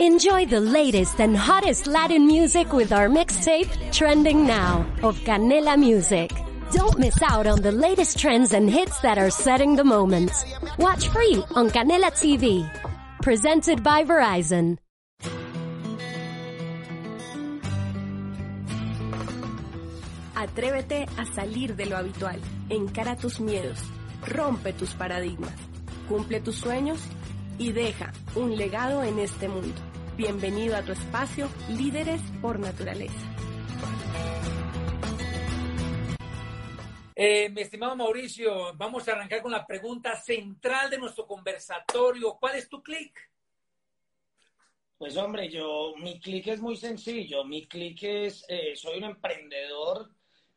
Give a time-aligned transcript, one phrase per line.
[0.00, 6.30] Enjoy the latest and hottest Latin music with our mixtape, Trending Now, of Canela Music.
[6.70, 10.30] Don't miss out on the latest trends and hits that are setting the moment.
[10.78, 12.62] Watch free on Canela TV.
[13.22, 14.78] Presented by Verizon.
[20.36, 22.38] Atrévete a salir de lo habitual.
[22.70, 23.80] Encara tus miedos.
[24.28, 25.54] Rompe tus paradigmas.
[26.08, 27.00] Cumple tus sueños
[27.58, 29.87] y deja un legado en este mundo.
[30.18, 33.14] Bienvenido a tu espacio Líderes por Naturaleza.
[37.14, 42.36] Eh, mi estimado Mauricio, vamos a arrancar con la pregunta central de nuestro conversatorio.
[42.40, 43.16] ¿Cuál es tu clic?
[44.98, 47.44] Pues hombre, yo, mi clic es muy sencillo.
[47.44, 50.10] Mi clic es, eh, soy un emprendedor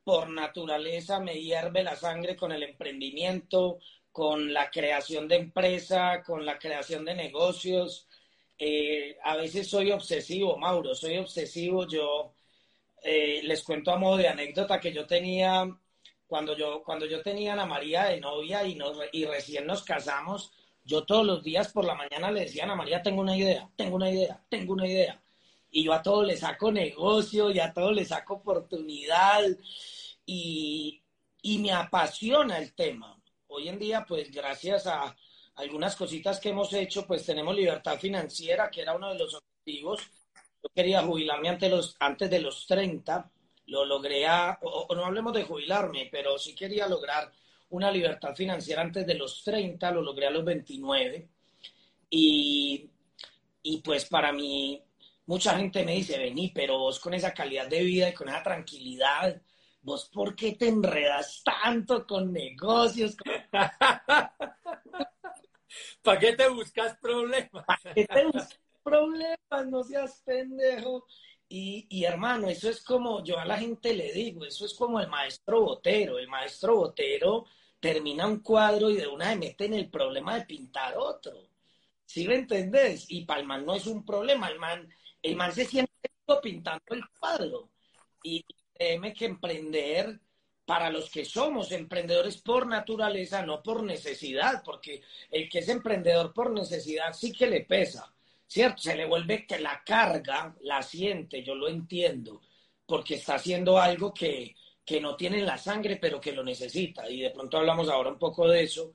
[0.03, 3.77] por naturaleza, me hierve la sangre con el emprendimiento,
[4.11, 8.07] con la creación de empresa, con la creación de negocios.
[8.63, 11.87] Eh, a veces soy obsesivo, Mauro, soy obsesivo.
[11.87, 12.35] Yo
[13.01, 15.65] eh, les cuento a modo de anécdota que yo tenía,
[16.27, 19.83] cuando yo, cuando yo tenía a Ana María de novia y, nos, y recién nos
[19.83, 20.51] casamos,
[20.83, 23.67] yo todos los días por la mañana le decía a Ana María, tengo una idea,
[23.75, 25.23] tengo una idea, tengo una idea.
[25.71, 29.41] Y yo a todo le saco negocio y a todo le saco oportunidad
[30.25, 31.01] y,
[31.41, 35.15] y me apasiona el tema hoy en día, pues gracias a
[35.55, 40.01] algunas cositas que hemos hecho, pues tenemos libertad financiera, que era uno de los objetivos.
[40.63, 43.31] Yo quería jubilarme antes de los, antes de los 30,
[43.67, 47.31] lo logré, a, o, no hablemos de jubilarme, pero sí quería lograr
[47.69, 51.27] una libertad financiera antes de los 30, lo logré a los 29.
[52.09, 52.89] Y,
[53.63, 54.81] y pues para mí,
[55.25, 58.43] mucha gente me dice, vení, pero vos con esa calidad de vida y con esa
[58.43, 59.41] tranquilidad,
[59.81, 63.15] vos por qué te enredas tanto con negocios?
[66.01, 67.65] ¿Para qué te buscas problemas?
[67.65, 69.67] ¿Para qué te buscas problemas?
[69.67, 71.05] No seas pendejo.
[71.47, 74.99] Y, y, hermano, eso es como, yo a la gente le digo, eso es como
[74.99, 76.17] el maestro Botero.
[76.17, 77.45] El maestro Botero
[77.79, 81.49] termina un cuadro y de una vez mete en el problema de pintar otro.
[82.05, 83.05] ¿Sí lo entendés?
[83.09, 84.87] Y para el man no es un problema, el man,
[85.21, 85.91] el man se siente
[86.41, 87.69] pintando el cuadro.
[88.23, 88.45] Y,
[88.81, 90.19] créeme que emprender
[90.65, 96.33] para los que somos emprendedores por naturaleza, no por necesidad, porque el que es emprendedor
[96.33, 98.13] por necesidad sí que le pesa,
[98.47, 98.81] ¿cierto?
[98.81, 102.41] Se le vuelve que la carga la siente, yo lo entiendo,
[102.85, 104.55] porque está haciendo algo que,
[104.85, 107.09] que no tiene en la sangre, pero que lo necesita.
[107.09, 108.93] Y de pronto hablamos ahora un poco de eso,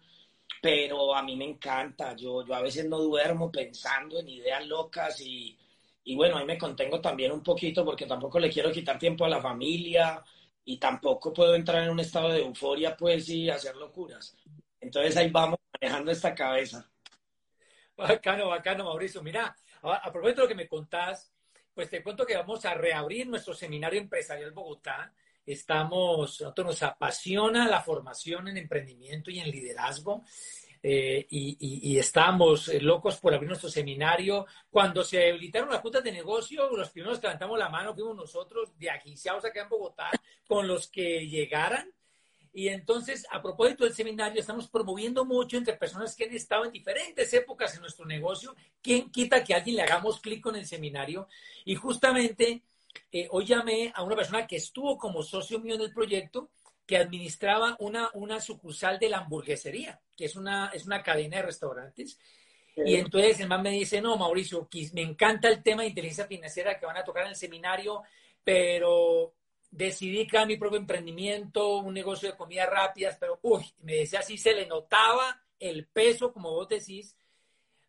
[0.63, 2.15] pero a mí me encanta.
[2.17, 5.57] Yo, yo a veces no duermo pensando en ideas locas y,
[6.05, 9.29] y bueno, ahí me contengo también un poquito porque tampoco le quiero quitar tiempo a
[9.29, 10.23] la familia
[10.69, 14.37] y tampoco puedo entrar en un estado de euforia, pues, y hacer locuras.
[14.81, 16.91] Entonces ahí vamos manejando esta cabeza.
[17.97, 19.23] Bacano, bacano, Mauricio.
[19.23, 21.33] Mira, a, propósito de lo que me contás,
[21.73, 25.15] pues te cuento que vamos a reabrir nuestro seminario empresarial Bogotá.
[25.47, 30.25] Estamos, nosotros nos apasiona la formación en emprendimiento y en liderazgo.
[30.89, 34.47] Eh, y, estamos eh, locos por abrir nuestro seminario.
[34.71, 38.79] Cuando se habilitaron las juntas de negocio, los primeros que levantamos la mano fuimos nosotros,
[38.79, 40.13] de aquí acá en Bogotá,
[40.47, 41.93] con los que llegaran.
[42.53, 46.71] Y entonces, a propósito del seminario, estamos promoviendo mucho entre personas que han estado en
[46.71, 48.55] diferentes épocas en nuestro negocio.
[48.81, 51.27] ¿Quién quita que a alguien le hagamos clic con el seminario?
[51.65, 52.63] Y justamente
[53.11, 56.49] eh, hoy llamé a una persona que estuvo como socio mío en el proyecto
[56.87, 61.43] que administraba una, una sucursal de la hamburguesería, que es una, es una cadena de
[61.43, 62.19] restaurantes.
[62.77, 66.79] Y entonces el man me dice, no, Mauricio, me encanta el tema de inteligencia financiera
[66.79, 68.03] que van a tocar en el seminario,
[68.45, 69.35] pero
[69.71, 74.39] decidí crear mi propio emprendimiento, un negocio de comidas rápidas, pero, uy, me decía así,
[74.39, 77.17] se le notaba el peso, como vos decís,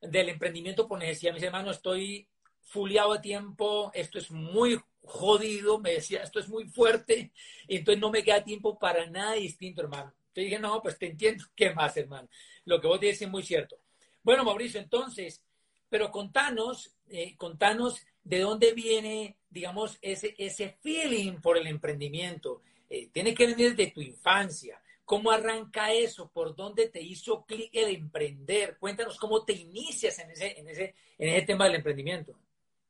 [0.02, 1.32] del emprendimiento necesidad.
[1.32, 2.28] Me dice, hermano, estoy
[2.62, 7.32] fuliado a tiempo, esto es muy jodido, me decía, esto es muy fuerte,
[7.68, 10.14] y entonces no me queda tiempo para nada distinto, hermano.
[10.34, 12.30] Te dije, no, pues te entiendo, ¿qué más, hermano?
[12.66, 13.78] Lo que vos dices es muy cierto.
[14.22, 15.42] Bueno, Mauricio, entonces,
[15.90, 22.62] pero contanos, eh, contanos de dónde viene, digamos, ese, ese feeling por el emprendimiento.
[22.90, 24.82] Eh, tiene que venir de tu infancia.
[25.06, 26.30] ¿Cómo arranca eso?
[26.30, 28.78] ¿Por dónde te hizo clic el emprender?
[28.78, 32.38] Cuéntanos cómo te inicias en ese, en ese, en ese tema del emprendimiento.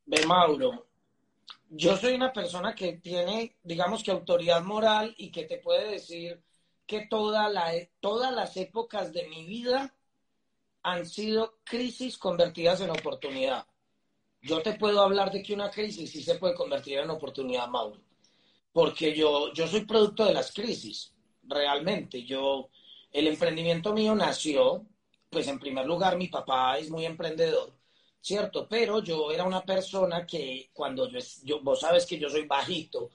[0.04, 0.88] Ve, Mauro,
[1.70, 6.42] yo soy una persona que tiene, digamos que autoridad moral y que te puede decir
[6.86, 9.94] que toda la, todas las épocas de mi vida
[10.84, 13.68] han sido crisis convertidas en oportunidad.
[14.42, 18.00] Yo te puedo hablar de que una crisis sí se puede convertir en oportunidad, Mauro,
[18.72, 22.24] porque yo, yo soy producto de las crisis, realmente.
[22.24, 22.70] Yo,
[23.12, 24.86] el emprendimiento mío nació,
[25.30, 27.77] pues en primer lugar, mi papá es muy emprendedor
[28.28, 28.68] ¿cierto?
[28.68, 33.10] Pero yo era una persona que cuando yo, yo vos sabes que yo soy bajito,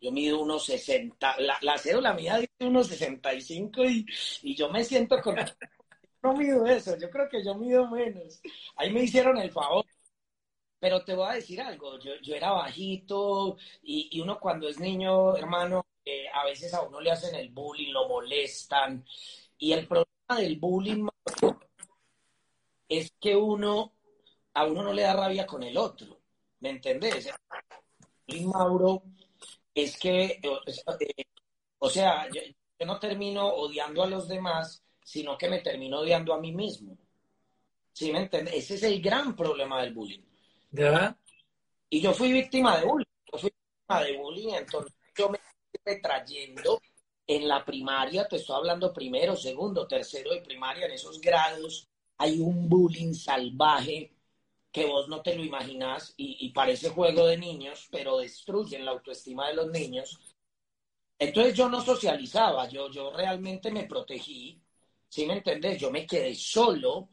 [0.00, 4.06] yo mido unos 60, la, la cédula mía dice unos 65 y,
[4.42, 5.36] y yo me siento con...
[6.22, 8.40] No mido eso, yo creo que yo mido menos.
[8.74, 9.84] Ahí me hicieron el favor.
[10.80, 14.80] Pero te voy a decir algo, yo, yo era bajito y, y, uno cuando es
[14.80, 19.04] niño, hermano, eh, a veces a uno le hacen el bullying, lo molestan.
[19.58, 21.06] Y el problema del bullying
[22.88, 23.95] es que uno,
[24.56, 26.18] a uno no le da rabia con el otro,
[26.60, 27.30] ¿me entendés?
[28.26, 29.02] Y Mauro
[29.74, 31.24] es que, eh,
[31.78, 32.40] o sea, yo,
[32.78, 36.96] yo, no termino odiando a los demás, sino que me termino odiando a mí mismo.
[37.92, 38.54] ¿Sí me entiendes?
[38.54, 40.22] Ese es el gran problema del bullying.
[40.70, 41.14] ¿Ya?
[41.90, 43.06] Y yo fui víctima de bullying.
[43.30, 45.38] Yo fui víctima de bullying, entonces yo me
[45.70, 46.80] estoy trayendo
[47.26, 51.86] en la primaria, te estoy hablando primero, segundo, tercero de primaria, en esos grados,
[52.16, 54.15] hay un bullying salvaje
[54.76, 58.90] que vos no te lo imaginás y, y, parece juego de niños, pero destruyen la
[58.90, 60.20] autoestima de los niños.
[61.18, 64.60] Entonces yo no socializaba, yo, yo realmente me protegí,
[65.08, 65.80] ¿sí me entendés?
[65.80, 67.08] Yo me quedé solo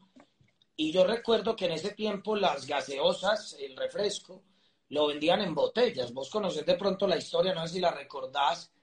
[0.76, 4.42] y yo recuerdo que en ese tiempo las gaseosas, el refresco,
[4.90, 6.12] lo vendían en botellas.
[6.12, 8.73] Vos conocés de pronto la historia, no sé si la recordás.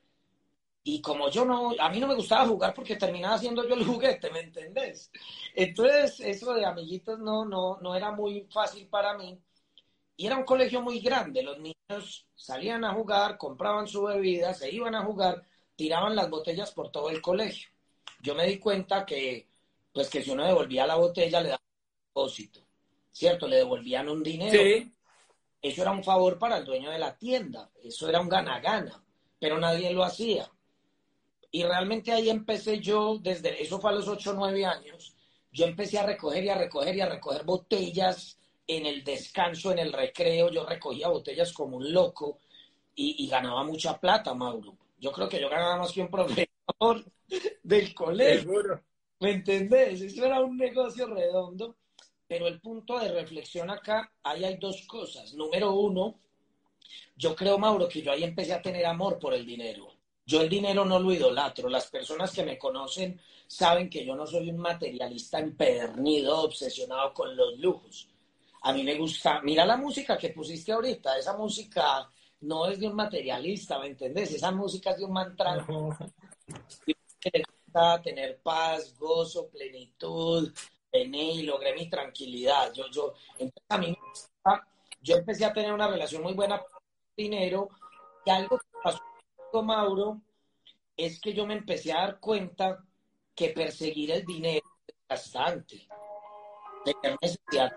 [0.83, 3.85] Y como yo no, a mí no me gustaba jugar porque terminaba siendo yo el
[3.85, 5.11] juguete, ¿me entendés?
[5.55, 9.39] Entonces, eso de amiguitos no, no, no era muy fácil para mí.
[10.17, 11.43] Y era un colegio muy grande.
[11.43, 15.43] Los niños salían a jugar, compraban su bebida, se iban a jugar,
[15.75, 17.69] tiraban las botellas por todo el colegio.
[18.21, 19.47] Yo me di cuenta que,
[19.91, 22.59] pues que si uno devolvía la botella, le daban un depósito,
[23.11, 23.47] ¿cierto?
[23.47, 24.59] Le devolvían un dinero.
[24.61, 24.91] Sí.
[25.61, 27.69] Eso era un favor para el dueño de la tienda.
[27.83, 29.03] Eso era un gana-gana.
[29.39, 30.49] Pero nadie lo hacía.
[31.51, 35.13] Y realmente ahí empecé yo, desde eso fue a los 8 o 9 años,
[35.51, 39.79] yo empecé a recoger y a recoger y a recoger botellas en el descanso, en
[39.79, 42.39] el recreo, yo recogía botellas como un loco
[42.95, 44.77] y, y ganaba mucha plata, Mauro.
[44.97, 47.03] Yo creo que yo ganaba más que un profesor
[47.63, 48.41] del colegio.
[48.41, 48.81] Seguro.
[49.19, 50.01] ¿Me entendés?
[50.01, 51.75] Eso era un negocio redondo.
[52.27, 55.33] Pero el punto de reflexión acá, ahí hay dos cosas.
[55.33, 56.15] Número uno,
[57.17, 59.90] yo creo, Mauro, que yo ahí empecé a tener amor por el dinero.
[60.31, 61.67] Yo el dinero no lo idolatro.
[61.67, 67.35] Las personas que me conocen saben que yo no soy un materialista empedernido, obsesionado con
[67.35, 68.07] los lujos.
[68.61, 72.09] A mí me gusta, mira la música que pusiste ahorita, esa música
[72.41, 74.31] no es de un materialista, ¿me entendés?
[74.31, 75.65] Esa música es de un mantra.
[77.19, 80.49] Que le gusta tener paz, gozo, plenitud,
[80.93, 82.71] vení y logré mi tranquilidad.
[82.71, 83.97] Yo, yo, entonces a mí,
[85.01, 86.81] yo empecé a tener una relación muy buena con
[87.17, 87.67] el dinero
[88.25, 89.10] y algo que pasó
[89.61, 90.21] Mauro
[90.95, 92.83] es que yo me empecé a dar cuenta
[93.35, 95.87] que perseguir el dinero es bastante.
[96.85, 97.71] Tener necesidad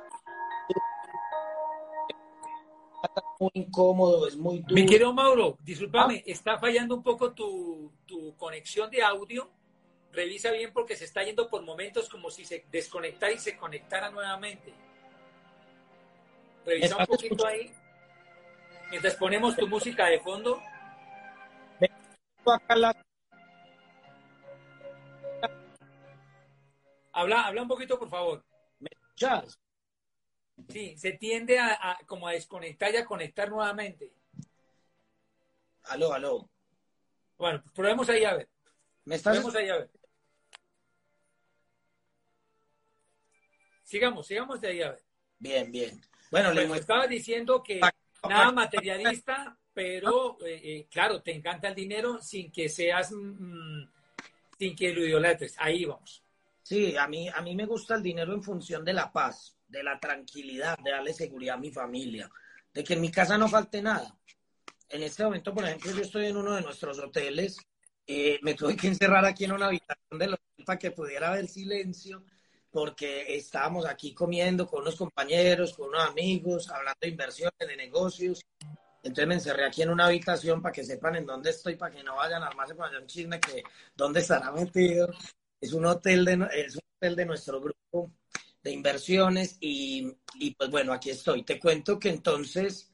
[3.39, 4.75] muy incómodo, es muy duro.
[4.75, 6.23] Mi querido Mauro, discúlpame, ah.
[6.27, 9.51] está fallando un poco tu, tu, conexión de audio.
[10.13, 14.11] Revisa bien porque se está yendo por momentos como si se desconectara y se conectara
[14.11, 14.73] nuevamente.
[16.65, 17.47] Revisa un poquito escuchando?
[17.47, 17.73] ahí.
[18.91, 20.61] Mientras ponemos tu música de fondo.
[22.47, 23.05] Acá la...
[27.13, 28.45] Habla, habla un poquito, por favor.
[28.81, 29.59] ¿Me escuchas?
[30.69, 34.13] Sí, se tiende a, a, como a desconectar y a conectar nuevamente.
[35.85, 36.51] Aló, aló.
[37.37, 38.49] Bueno, probemos ahí a ver.
[39.05, 39.91] ¿Me estás probemos ahí a ver.
[43.83, 45.05] Sigamos, sigamos de ahí a ver.
[45.39, 46.01] Bien, bien.
[46.31, 47.81] Bueno, Bueno, le estaba diciendo que
[48.29, 53.83] nada materialista, pero eh, eh, claro, te encanta el dinero sin que seas, mm,
[54.59, 55.57] sin que lo idolatres.
[55.59, 56.23] Ahí vamos.
[56.63, 59.83] Sí, a mí, a mí me gusta el dinero en función de la paz, de
[59.83, 62.31] la tranquilidad, de darle seguridad a mi familia,
[62.73, 64.17] de que en mi casa no falte nada.
[64.89, 67.59] En este momento, por ejemplo, yo estoy en uno de nuestros hoteles,
[68.07, 71.49] eh, me tuve que encerrar aquí en una habitación del hotel para que pudiera haber
[71.49, 72.25] silencio,
[72.71, 78.45] porque estábamos aquí comiendo con unos compañeros, con unos amigos, hablando de inversiones, de negocios.
[79.05, 82.03] Entonces me encerré aquí en una habitación para que sepan en dónde estoy, para que
[82.03, 83.63] no vayan a armarse con un chisme que
[83.95, 85.11] dónde estará metido.
[85.61, 88.11] Es un hotel de, es un hotel de nuestro grupo
[88.63, 91.43] de inversiones y, y pues bueno, aquí estoy.
[91.43, 92.91] Te cuento que entonces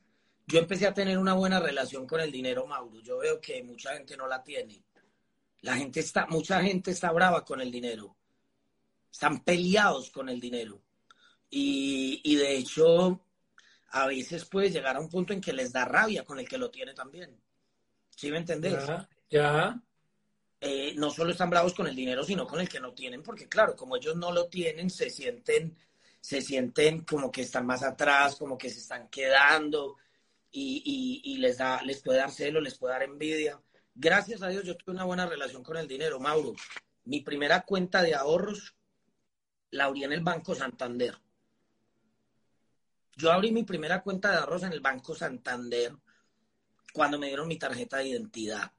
[0.49, 3.01] yo empecé a tener una buena relación con el dinero, Mauro.
[3.01, 4.83] Yo veo que mucha gente no la tiene.
[5.61, 8.17] La gente está, mucha gente está brava con el dinero.
[9.13, 10.83] Están peleados con el dinero.
[11.49, 13.21] Y, y de hecho,
[13.91, 16.59] a veces puede llegar a un punto en que les da rabia con el que
[16.59, 17.41] lo tiene también.
[18.17, 18.87] ¿Sí me entendés?
[18.87, 19.83] Ya, ya.
[20.61, 23.49] Eh, no solo están bravos con el dinero, sino con el que no tienen, porque
[23.49, 25.77] claro, como ellos no lo tienen, se sienten
[26.21, 29.97] se sienten como que están más atrás, como que se están quedando
[30.51, 33.61] y, y, les, da, les puede dar celo, les puede dar envidia.
[33.95, 36.53] Gracias a Dios yo tuve una buena relación con el dinero, Mauro.
[37.05, 38.75] Mi primera cuenta de ahorros
[39.71, 41.17] la abrí en el Banco Santander.
[43.21, 45.93] Yo abrí mi primera cuenta de ahorros en el Banco Santander
[46.95, 48.73] cuando me dieron mi tarjeta de identidad.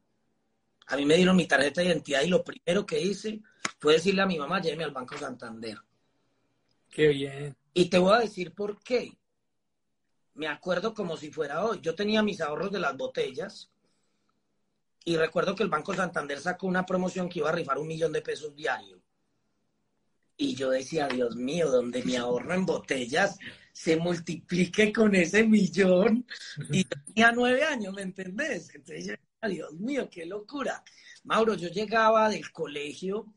[0.88, 3.42] A mí me dieron mi tarjeta de identidad y lo primero que hice
[3.78, 5.78] fue decirle a mi mamá, lléveme al Banco Santander.
[6.90, 7.56] Qué bien.
[7.76, 9.16] Y te voy a decir por qué.
[10.34, 11.80] Me acuerdo como si fuera hoy.
[11.82, 13.70] Yo tenía mis ahorros de las botellas
[15.06, 18.12] y recuerdo que el Banco Santander sacó una promoción que iba a rifar un millón
[18.12, 19.00] de pesos diario.
[20.36, 23.38] Y yo decía, Dios mío, donde mi ahorro en botellas
[23.74, 26.26] se multiplique con ese millón.
[26.70, 28.74] Y tenía nueve años, ¿me entendés?
[28.76, 29.14] Entonces yo
[29.48, 30.84] Dios mío, qué locura.
[31.24, 33.34] Mauro, yo llegaba del colegio,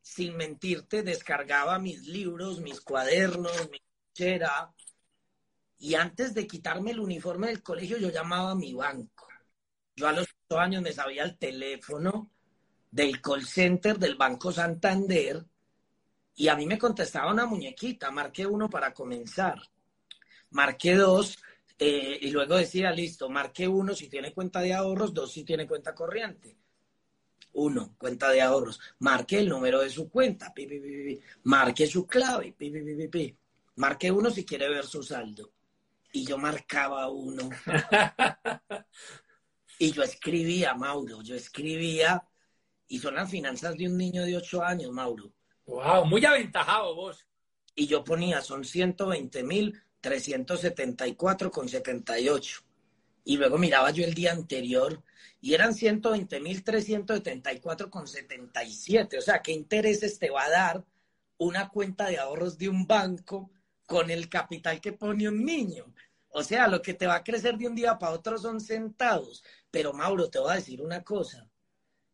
[0.00, 3.78] sin mentirte, descargaba mis libros, mis cuadernos, mi
[4.12, 4.72] chera.
[5.78, 9.28] Y antes de quitarme el uniforme del colegio, yo llamaba a mi banco.
[9.96, 12.32] Yo a los ocho años me sabía el teléfono
[12.90, 15.44] del call center del Banco Santander
[16.36, 19.60] y a mí me contestaba una muñequita, marqué uno para comenzar,
[20.50, 21.38] marqué dos
[21.78, 25.66] eh, y luego decía, listo, marqué uno si tiene cuenta de ahorros, dos si tiene
[25.66, 26.56] cuenta corriente.
[27.54, 28.80] Uno, cuenta de ahorros.
[28.98, 33.36] Marque el número de su cuenta, pi, marque su clave, pi,
[33.76, 35.52] marque uno si quiere ver su saldo.
[36.12, 37.48] Y yo marcaba uno.
[39.78, 42.24] y yo escribía, Mauro, yo escribía,
[42.88, 45.32] y son las finanzas de un niño de ocho años, Mauro.
[45.66, 47.26] Wow, muy aventajado vos.
[47.74, 52.60] Y yo ponía, son 120 mil 374 con 78.
[53.24, 55.02] Y luego miraba yo el día anterior
[55.40, 59.18] y eran 120 mil 374 con 77.
[59.18, 60.84] O sea, ¿qué intereses te va a dar
[61.38, 63.50] una cuenta de ahorros de un banco
[63.86, 65.94] con el capital que pone un niño?
[66.28, 69.42] O sea, lo que te va a crecer de un día para otro son centavos.
[69.70, 71.48] Pero Mauro, te voy a decir una cosa.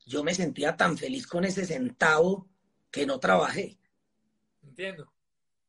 [0.07, 2.50] Yo me sentía tan feliz con ese centavo
[2.91, 3.79] que no trabajé.
[4.63, 5.13] Entiendo.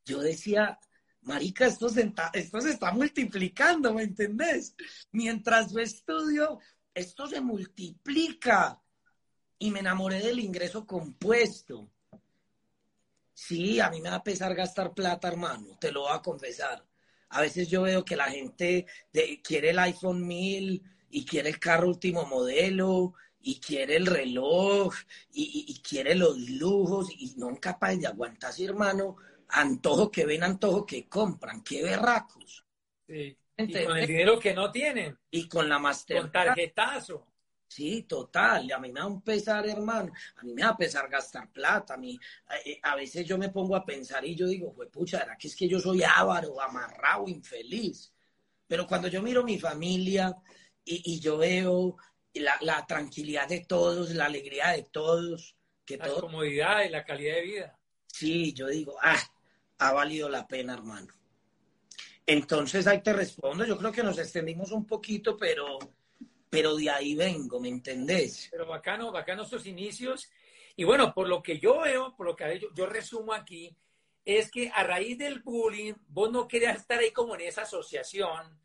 [0.05, 0.79] Yo decía,
[1.21, 4.75] marica, esto se, esto se está multiplicando, ¿me entendés?
[5.11, 6.59] Mientras yo estudio,
[6.93, 8.81] esto se multiplica.
[9.59, 11.91] Y me enamoré del ingreso compuesto.
[13.33, 16.85] Sí, a mí me va a pesar gastar plata, hermano, te lo voy a confesar.
[17.29, 18.85] A veces yo veo que la gente
[19.43, 24.93] quiere el iPhone 1000 y quiere el carro último modelo y quiere el reloj
[25.31, 29.17] y, quiere los lujos y no es capaz de aguantarse, hermano,
[29.49, 32.65] antojo que ven, antojo que compran, qué berracos.
[33.07, 33.37] Sí.
[33.57, 35.17] y con el dinero que no tienen.
[35.29, 36.23] Y con la Mastercard.
[36.23, 37.27] Con tarjetazo.
[37.67, 38.69] Sí, total.
[38.71, 40.11] A mí me da un pesar, hermano.
[40.35, 41.93] A mí me da pesar gastar plata.
[41.93, 42.19] A mí,
[42.65, 45.47] eh, a, veces yo me pongo a pensar y yo digo, pues pucha, ¿era que
[45.47, 48.13] es que yo soy avaro, amarrado, infeliz?
[48.67, 50.35] Pero cuando yo miro mi familia
[50.83, 51.95] y, y yo veo
[52.39, 55.55] la, la, tranquilidad de todos, la alegría de todos.
[55.85, 57.79] Que la comodidad y la calidad de vida.
[58.07, 59.19] Sí, yo digo, ah,
[59.79, 61.13] ha valido la pena, hermano.
[62.25, 65.79] Entonces ahí te respondo, yo creo que nos extendimos un poquito, pero,
[66.49, 68.47] pero de ahí vengo, ¿me entendés?
[68.51, 70.29] Pero bacano, bacano estos inicios.
[70.75, 73.75] Y bueno, por lo que yo veo, por lo que yo, yo resumo aquí,
[74.23, 78.59] es que a raíz del bullying, vos no querías estar ahí como en esa asociación,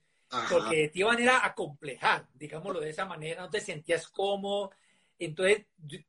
[0.51, 4.71] porque te iban a acomplejar, digámoslo de esa manera, no te sentías cómodo.
[5.19, 5.67] Entonces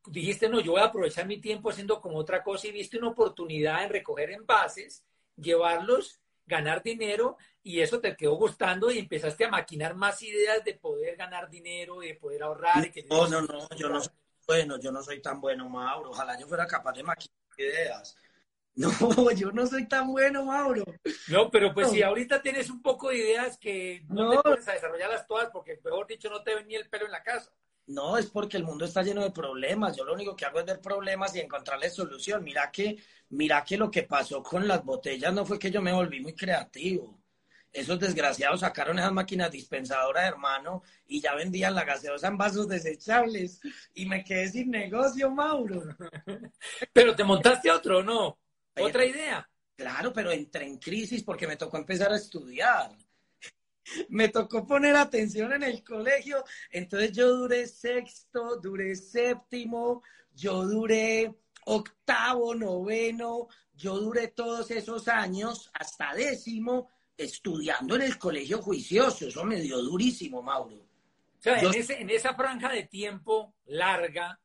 [0.08, 3.10] dijiste, no, yo voy a aprovechar mi tiempo haciendo como otra cosa y viste una
[3.10, 5.06] oportunidad en recoger envases,
[5.36, 10.74] llevarlos, ganar dinero y eso te quedó gustando y empezaste a maquinar más ideas de
[10.74, 12.90] poder ganar dinero y de poder ahorrar.
[13.10, 14.14] no, no, no, yo no soy
[14.48, 16.12] bueno, yo no soy tan bueno, Mauro.
[16.12, 18.16] Ojalá yo fuera capaz de maquinar ideas.
[19.18, 20.84] No, yo no soy tan bueno, Mauro.
[21.30, 24.74] No, pero pues si ahorita tienes un poco de ideas que no, te puedes a
[24.74, 27.52] desarrollarlas todas porque, mejor dicho, no te ven ni el pelo en la casa.
[27.88, 29.98] No, es porque el mundo está lleno de problemas.
[29.98, 32.44] Yo lo único que hago es ver problemas y encontrarle solución.
[32.44, 32.98] Mira que,
[33.30, 36.34] mira que lo que pasó con las botellas no fue que yo me volví muy
[36.34, 37.18] creativo.
[37.74, 43.60] Esos desgraciados sacaron esas máquinas dispensadoras, hermano, y ya vendían la gaseosa en vasos desechables.
[43.96, 45.82] Y me quedé sin negocio, Mauro.
[46.94, 48.38] Pero te montaste otro, ¿no?
[48.80, 49.50] ¿Otra idea?
[49.76, 52.92] Claro, pero entré en crisis porque me tocó empezar a estudiar.
[54.10, 56.44] me tocó poner atención en el colegio.
[56.72, 60.04] Entonces yo duré sexto, duré séptimo,
[60.34, 61.34] yo duré
[61.66, 69.28] octavo, noveno, yo duré todos esos años hasta décimo estudiando en el colegio juicioso.
[69.28, 70.76] Eso me dio durísimo, Mauro.
[70.76, 74.40] O sea, en, esa franja de tiempo larga,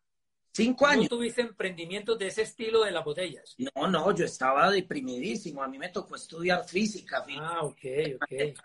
[0.52, 1.04] Cinco años.
[1.04, 3.56] ¿No tuviste emprendimientos de ese estilo de las botellas?
[3.58, 5.62] No, no, yo estaba deprimidísimo.
[5.62, 7.24] A mí me tocó estudiar física.
[7.40, 7.84] Ah, ok,
[8.16, 8.58] ok.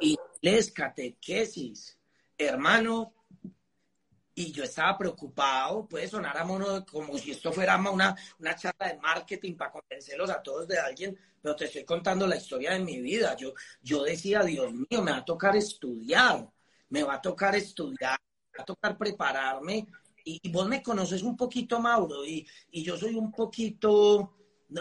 [0.00, 1.98] Inglés, catequesis.
[2.38, 3.12] Hermano,
[4.34, 8.88] y yo estaba preocupado, puede sonar a mono como si esto fuera una, una charla
[8.88, 12.80] de marketing para convencerlos a todos de alguien, pero te estoy contando la historia de
[12.80, 13.36] mi vida.
[13.36, 13.52] Yo,
[13.82, 16.48] yo decía, Dios mío, me va a tocar estudiar,
[16.88, 18.18] me va a tocar estudiar,
[18.52, 19.86] me va a tocar prepararme.
[20.24, 24.36] Y, vos me conoces un poquito, Mauro, y, y yo soy un poquito,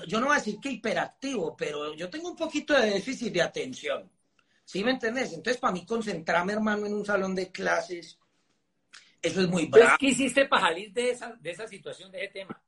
[0.08, 3.42] yo no voy a decir que hiperactivo, pero yo tengo un poquito de déficit de
[3.42, 4.12] atención.
[4.64, 5.34] ¿Sí me entendés?
[5.34, 8.18] Entonces, para mí concentrarme, hermano, en un salón de clases,
[9.22, 9.98] eso es muy bravo.
[10.00, 12.62] ¿Qué hiciste para salir de esa, de esa situación, de ese tema?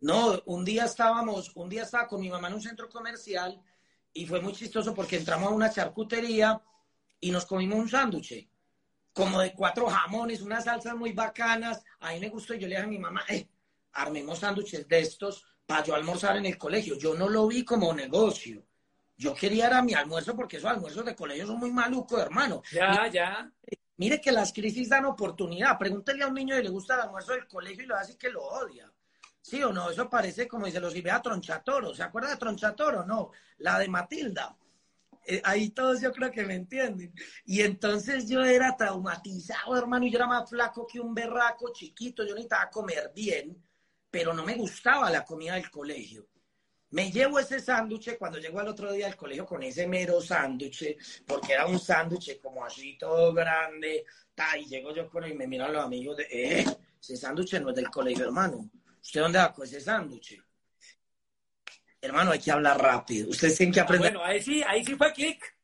[0.00, 3.60] No, un día estábamos, un día estaba con mi mamá en un centro comercial
[4.12, 6.62] y fue muy chistoso porque entramos a una charcutería
[7.20, 8.48] y nos comimos un sándwich,
[9.18, 11.82] como de cuatro jamones, unas salsas muy bacanas.
[11.98, 13.48] A mí me gustó y yo le dije a mi mamá, eh,
[13.94, 16.96] armemos sándwiches de estos para yo almorzar en el colegio.
[16.96, 18.64] Yo no lo vi como negocio.
[19.16, 22.62] Yo quería era mi almuerzo porque esos almuerzos de colegio son muy malucos, hermano.
[22.70, 23.50] Ya, ya.
[23.96, 25.76] Mire que las crisis dan oportunidad.
[25.76, 28.30] Pregúntele a un niño si le gusta el almuerzo del colegio y lo hace que
[28.30, 28.88] lo odia.
[29.42, 29.90] ¿Sí o no?
[29.90, 31.92] Eso parece como dice los a Tronchatoro.
[31.92, 33.04] ¿Se acuerda de Tronchatoro?
[33.04, 34.56] No, la de Matilda.
[35.30, 37.12] Eh, ahí todos yo creo que me entienden.
[37.44, 42.24] Y entonces yo era traumatizado, hermano, y yo era más flaco que un berraco chiquito.
[42.24, 43.62] Yo necesitaba comer bien,
[44.10, 46.26] pero no me gustaba la comida del colegio.
[46.90, 50.96] Me llevo ese sándwich cuando llego al otro día al colegio con ese mero sándwich,
[51.26, 55.34] porque era un sándwich como así todo grande, ta, y llego yo con él y
[55.34, 56.64] me miran los amigos de, eh,
[56.98, 58.70] ese sándwich no es del colegio, hermano.
[59.02, 60.42] ¿Usted dónde con ese sándwich?
[62.00, 63.30] Hermano, hay que hablar rápido.
[63.30, 64.12] Ustedes tienen que aprender.
[64.12, 65.56] bueno, ahí sí, ahí sí fue clic.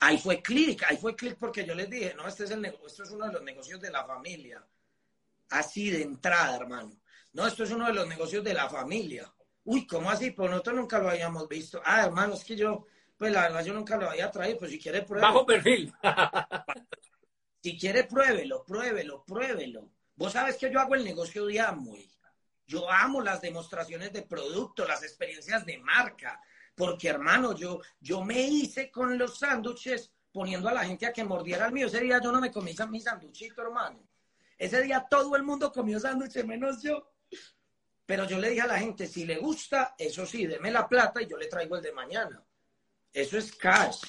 [0.00, 3.02] Ahí fue clic, ahí fue clic porque yo les dije, no, este es el esto
[3.02, 4.62] es uno de los negocios de la familia.
[5.50, 7.00] Así de entrada, hermano.
[7.32, 9.32] No, esto es uno de los negocios de la familia.
[9.64, 10.30] Uy, ¿cómo así?
[10.30, 11.80] Pues nosotros nunca lo habíamos visto.
[11.84, 14.78] Ah, hermano, es que yo, pues la verdad yo nunca lo había traído, pues si
[14.78, 15.32] quiere pruébelo.
[15.32, 15.92] Bajo perfil.
[17.62, 19.90] si quiere pruébelo, pruébelo, pruébelo.
[20.14, 22.15] Vos sabes que yo hago el negocio de Amway.
[22.66, 26.40] Yo amo las demostraciones de producto, las experiencias de marca,
[26.74, 31.24] porque hermano, yo, yo me hice con los sándwiches poniendo a la gente a que
[31.24, 31.86] mordiera el mío.
[31.86, 34.06] Ese día yo no me comí mi sándwichito, hermano.
[34.58, 37.10] Ese día todo el mundo comió sándwiches menos yo.
[38.04, 41.22] Pero yo le dije a la gente, si le gusta, eso sí, deme la plata
[41.22, 42.44] y yo le traigo el de mañana.
[43.12, 44.02] Eso es cash.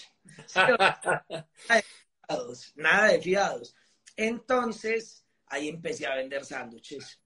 [2.75, 3.75] Nada de fiados.
[4.15, 7.21] Entonces, ahí empecé a vender sándwiches.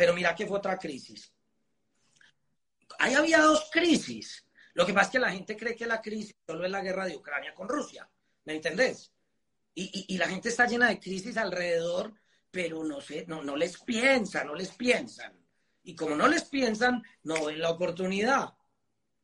[0.00, 1.30] Pero mira que fue otra crisis.
[3.00, 4.46] Ahí había dos crisis.
[4.72, 7.04] Lo que pasa es que la gente cree que la crisis solo es la guerra
[7.04, 8.08] de Ucrania con Rusia.
[8.46, 9.12] ¿Me entendés?
[9.74, 12.14] Y, y, la gente está llena de crisis alrededor,
[12.50, 15.38] pero no sé, no, no les piensa, no les piensan.
[15.82, 18.54] Y como no les piensan, no ven la oportunidad.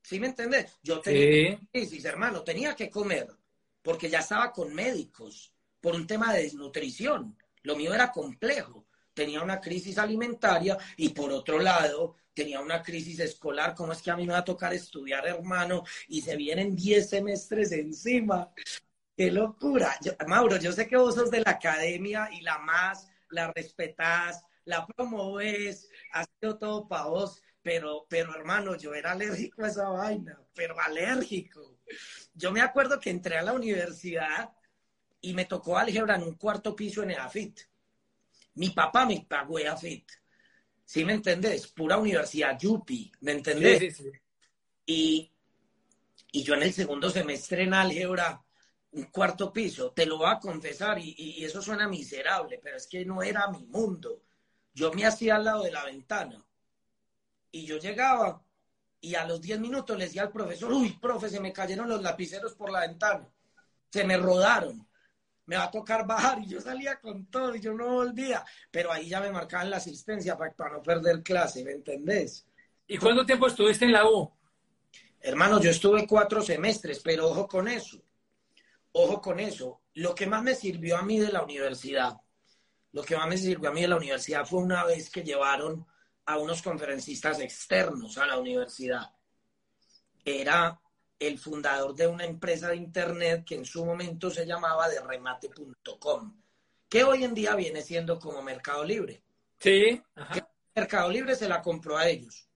[0.03, 0.79] ¿Sí me entiendes?
[0.83, 3.35] Yo tenía crisis, hermano, tenía que comer,
[3.81, 7.35] porque ya estaba con médicos por un tema de desnutrición.
[7.63, 8.86] Lo mío era complejo.
[9.17, 13.75] Tenía una crisis alimentaria y por otro lado tenía una crisis escolar.
[13.75, 15.85] ¿Cómo es que a mí me va a tocar estudiar, hermano?
[16.09, 18.53] Y se vienen 10 semestres encima.
[19.17, 19.99] ¡Qué locura!
[20.27, 24.87] Mauro, yo sé que vos sos de la academia y la más, la respetás, la
[24.87, 30.39] promoves, ha sido todo para vos, pero, pero hermano, yo era alérgico a esa vaina,
[30.53, 31.79] pero alérgico.
[32.35, 34.51] Yo me acuerdo que entré a la universidad
[35.23, 37.61] y me tocó álgebra en un cuarto piso en EAFIT.
[38.57, 40.11] Mi papá me pagó EAFIT.
[40.85, 41.69] ¿Sí me entendés?
[41.69, 44.03] Pura universidad, Yupi, ¿me entendés?
[44.85, 45.33] Y,
[46.33, 48.43] y yo en el segundo semestre en álgebra,
[48.93, 52.87] un cuarto piso, te lo voy a confesar, y, y, eso suena miserable, pero es
[52.87, 54.23] que no era mi mundo
[54.77, 56.45] yo me hacía al lado de la ventana
[57.51, 58.45] y yo llegaba
[59.01, 62.03] y a los 10 minutos le decía al profesor, uy, profe, se me cayeron los
[62.03, 63.27] lapiceros por la ventana,
[63.91, 64.86] se me rodaron,
[65.47, 68.93] me va a tocar bajar y yo salía con todo y yo no volvía, pero
[68.93, 72.47] ahí ya me marcaban la asistencia para, para no perder clase, ¿me entendés?
[72.87, 74.31] ¿Y cuánto tiempo estuviste en la U?
[75.21, 78.01] Hermano, yo estuve cuatro semestres, pero ojo con eso,
[78.93, 79.83] ojo con eso.
[79.95, 82.17] Lo que más me sirvió a mí de la universidad
[82.97, 85.87] lo que más me sirvió a mí de la universidad fue una vez que llevaron
[86.25, 89.11] a unos conferencistas externos a la universidad.
[90.25, 90.81] Era
[91.19, 96.43] el fundador de una empresa de internet que en su momento se llamaba derremate.com,
[96.89, 99.23] que hoy en día viene siendo como Mercado Libre.
[99.59, 100.03] Sí.
[100.75, 102.49] Mercado Libre se la compró a ellos.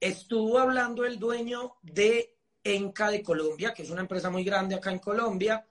[0.00, 4.90] Estuvo hablando el dueño de Enca de Colombia, que es una empresa muy grande acá
[4.90, 5.66] en Colombia,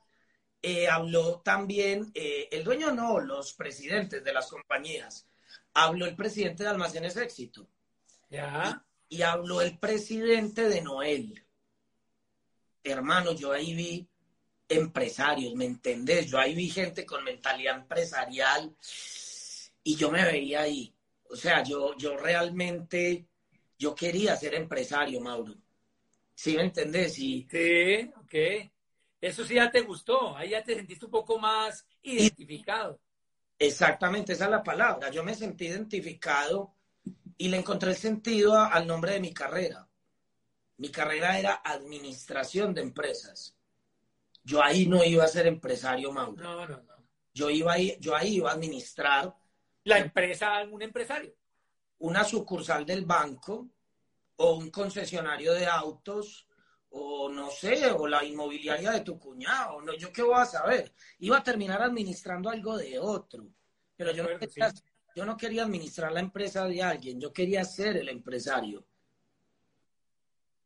[0.61, 5.27] eh, habló también, eh, el dueño no, los presidentes de las compañías.
[5.73, 7.67] habló el presidente de Almacenes Éxito.
[8.29, 8.83] Ya.
[9.09, 11.45] Y, habló el presidente de Noel.
[12.83, 14.07] Hermano, yo ahí vi
[14.69, 16.27] empresarios, ¿me entendés?
[16.27, 18.75] Yo ahí vi gente con mentalidad empresarial
[19.83, 20.93] y yo me veía ahí.
[21.29, 23.27] O sea, yo, yo realmente,
[23.77, 25.55] yo quería ser empresario, Mauro.
[26.33, 27.17] ¿Sí me entendés?
[27.19, 28.71] Y, Sí, ok.
[29.19, 32.99] Eso sí ya te gustó, ahí ya te sentiste un poco más identificado.
[33.57, 35.09] Exactamente, esa es la palabra.
[35.09, 36.75] Yo me sentí identificado
[37.37, 39.87] y le encontré el sentido a- al nombre de mi carrera.
[40.77, 43.55] Mi carrera era administración de empresas.
[44.43, 46.41] Yo ahí no iba a ser empresario, Mauro.
[46.41, 46.97] No, no, no.
[47.33, 49.35] Yo, iba ahí, yo ahí iba a administrar
[49.83, 51.33] La empresa, un empresario.
[51.99, 53.69] una sucursal del banco
[54.37, 56.47] o un concesionario de autos
[56.89, 59.81] o no sé, o la inmobiliaria de tu cuñado.
[59.81, 60.93] No, yo qué voy a saber.
[61.19, 63.47] Iba a terminar administrando algo de otro.
[63.95, 64.83] Pero yo no, De acuerdo, quería, sí.
[65.17, 68.85] Yo no quería administrar la empresa de alguien, yo quería ser el empresario.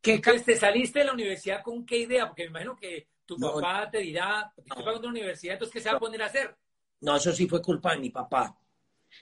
[0.02, 2.26] ¿Qué Entonces, ¿te saliste de la universidad con qué idea?
[2.26, 3.54] Porque me imagino que tu No.
[3.54, 4.84] papá te dirá, te estoy No.
[4.84, 6.54] pagando una universidad, entonces, ¿qué se va a poner a hacer?
[7.00, 8.54] No, eso sí fue culpa de mi papá.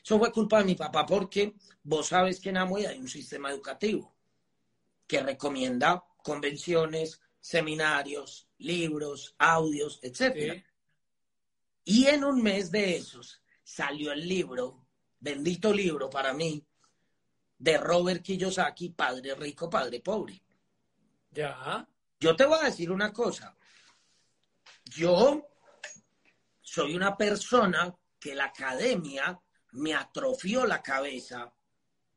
[0.04, 3.52] Eso fue culpa de mi papá porque vos sabes que en Amway hay un sistema
[3.52, 4.12] educativo
[5.06, 10.00] que recomienda convenciones, seminarios, libros, audios.
[10.12, 10.64] Sí.
[11.84, 14.89] Y en un mes de esos salió el libro,
[15.20, 16.64] bendito libro para mí,
[17.58, 20.42] de Robert Kiyosaki, Padre Rico, Padre Pobre.
[21.30, 21.86] Ya.
[22.18, 23.54] Yo te voy a decir una cosa.
[24.84, 25.46] Yo
[26.60, 29.38] soy una persona que la academia
[29.72, 31.52] me atrofió la cabeza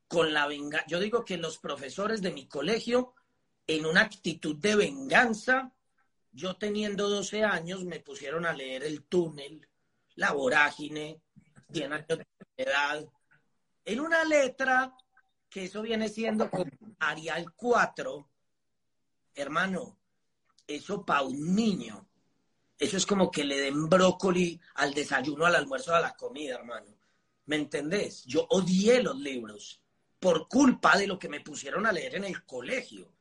[0.07, 0.85] con la venganza.
[0.87, 3.13] Yo digo que los profesores de mi colegio,
[3.67, 5.73] en una actitud de venganza,
[6.31, 9.67] yo teniendo 12 años, me pusieron a leer El túnel,
[10.15, 11.21] La vorágine,
[11.71, 12.25] 100 años de
[12.57, 13.05] edad,
[13.85, 14.93] en una letra
[15.49, 18.29] que eso viene siendo como Arial 4,
[19.35, 19.97] hermano,
[20.65, 22.07] eso para un niño,
[22.77, 26.87] eso es como que le den brócoli al desayuno, al almuerzo, a la comida, hermano.
[27.45, 28.23] ¿Me entendés?
[28.25, 29.81] Yo odié los libros
[30.19, 33.11] por culpa de lo que me pusieron a leer en el colegio.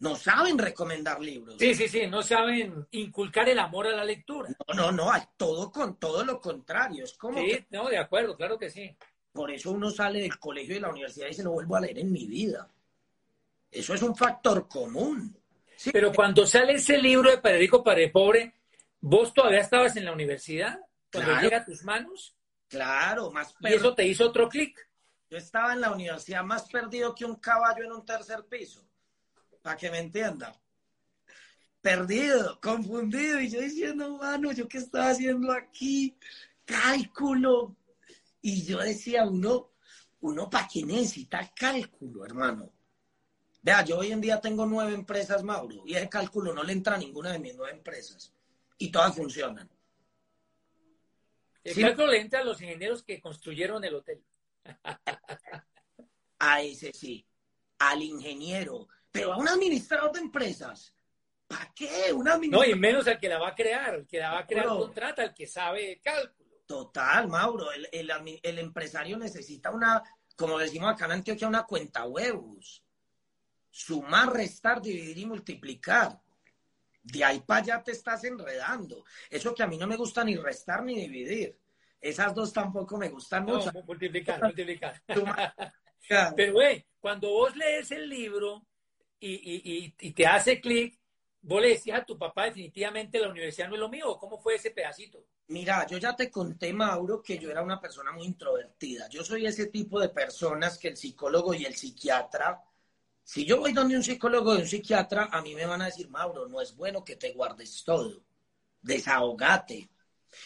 [0.00, 1.56] No saben recomendar libros.
[1.58, 4.48] Sí, sí, sí, no saben inculcar el amor a la lectura.
[4.68, 7.04] No, no, no, hay todo con todo lo contrario.
[7.04, 8.94] Es como Sí, que no, de acuerdo, claro que sí.
[9.32, 11.80] por eso uno sale del colegio y de la universidad y dice no vuelvo a
[11.80, 12.66] leer en mi vida.
[13.70, 15.36] Eso es un factor común.
[15.76, 18.54] Sí, Pero cuando sale ese libro de Padre Rico, Padre Pobre,
[19.00, 20.78] ¿vos todavía estabas en la universidad?
[21.12, 21.42] Cuando Claro.
[21.44, 22.34] llega a tus manos,
[22.68, 24.78] claro, más y eso te hizo otro clic.
[25.28, 28.84] Yo estaba en la universidad más perdido que un caballo en un tercer piso,
[29.62, 30.54] para que me entienda.
[31.80, 36.16] Perdido, confundido, y yo diciendo, mano, ¿yo qué estaba haciendo aquí?
[36.64, 37.76] Cálculo.
[38.42, 39.72] Y yo decía, uno,
[40.20, 42.72] uno para qué necesita cálculo, hermano.
[43.62, 46.94] Vea, yo hoy en día tengo nueve empresas, Mauro, y ese cálculo no le entra
[46.94, 48.32] a ninguna de mis nueve empresas.
[48.78, 49.68] Y todas funcionan.
[51.62, 51.82] El Sí.
[51.82, 54.24] cálculo le entra a los ingenieros que construyeron el hotel.
[56.38, 57.26] a ese sí,
[57.78, 60.94] al ingeniero, pero a un administrador de empresas.
[61.46, 62.12] ¿Para qué?
[62.12, 63.94] Un No, y menos al que la va a crear.
[63.96, 66.50] El que la va a crear contrata, al que sabe el cálculo.
[66.66, 67.72] Total, Mauro.
[67.72, 70.00] El, el admi- el empresario necesita una,
[70.36, 72.84] como decimos acá en Antioquia, una cuenta huevos.
[73.68, 76.20] Sumar, restar, dividir y multiplicar.
[77.02, 79.04] De ahí para allá te estás enredando.
[79.28, 81.58] Eso que a mí no me gusta ni restar ni dividir.
[82.00, 83.72] Esas dos tampoco me gustan No, mucho.
[83.84, 85.02] multiplicar, multiplicar.
[86.36, 88.66] Pero, güey, cuando vos lees el libro
[89.20, 90.98] y, y- y- te hace clic,
[91.42, 94.16] vos le decías a tu papá, definitivamente la universidad no es lo mío.
[94.18, 95.24] ¿Cómo fue ese pedacito?
[95.48, 99.08] Mira, yo ya te conté, Mauro, que yo era una persona muy introvertida.
[99.08, 102.62] Yo soy ese tipo de personas que el psicólogo y el psiquiatra,
[103.24, 106.08] si yo voy donde un psicólogo y un psiquiatra, a mí me van a decir,
[106.10, 108.22] Mauro, no es bueno que te guardes todo.
[108.82, 109.90] Desahogate,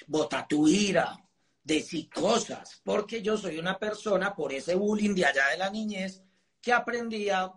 [0.06, 1.16] bota tu ira,
[1.62, 6.22] decí cosas, porque yo soy una persona, por ese bullying de allá de la niñez,
[6.60, 7.52] que aprendía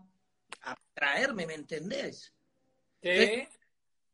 [0.63, 2.33] a traerme, ¿me entendés?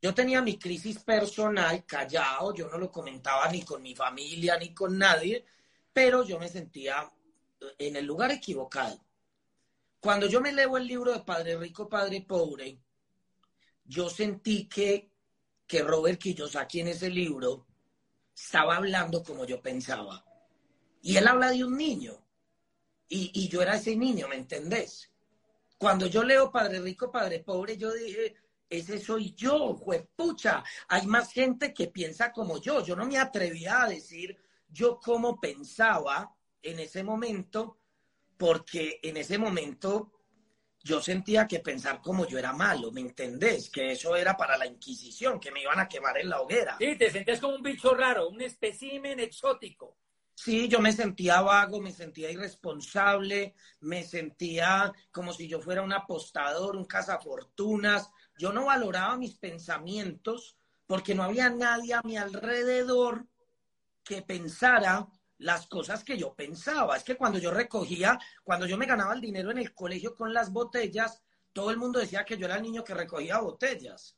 [0.04, 4.74] Yo tenía mi crisis personal callado, yo no lo comentaba ni con mi familia ni
[4.74, 5.46] con nadie,
[5.92, 7.10] pero yo me sentía
[7.78, 9.02] en el lugar equivocado.
[10.00, 12.78] Cuando yo me leo el libro de Padre Rico, Padre Pobre,
[13.84, 15.10] yo sentí que,
[15.66, 17.66] que Robert Kiyosaki en ese libro
[18.34, 20.22] estaba hablando como yo pensaba.
[21.00, 22.22] Y él habla de un niño.
[23.08, 25.10] Y, y yo era ese niño, ¿me entendés?
[25.84, 28.34] Cuando yo leo Padre Rico, Padre Pobre, yo dije,
[28.70, 30.64] ese soy yo, juepucha.
[30.88, 32.82] Hay más gente que piensa como yo.
[32.82, 34.34] Yo no me atrevía a decir
[34.66, 37.80] yo cómo pensaba en ese momento
[38.38, 40.10] porque en ese momento
[40.82, 43.68] yo sentía que pensar como yo era malo, ¿me entendés?
[43.68, 46.78] Que eso era para la Inquisición, que me iban a quemar en la hoguera.
[46.78, 49.98] Sí, te sentías como un bicho raro, un espécimen exótico.
[50.34, 55.92] Sí, yo me sentía vago, me sentía irresponsable, me sentía como si yo fuera un
[55.92, 58.10] apostador, un cazafortunas.
[58.36, 63.26] Yo no valoraba mis pensamientos porque no había nadie a mi alrededor
[64.02, 65.06] que pensara
[65.38, 66.96] las cosas que yo pensaba.
[66.96, 70.34] Es que cuando yo recogía, cuando yo me ganaba el dinero en el colegio con
[70.34, 74.16] las botellas, todo el mundo decía que yo era el niño que recogía botellas.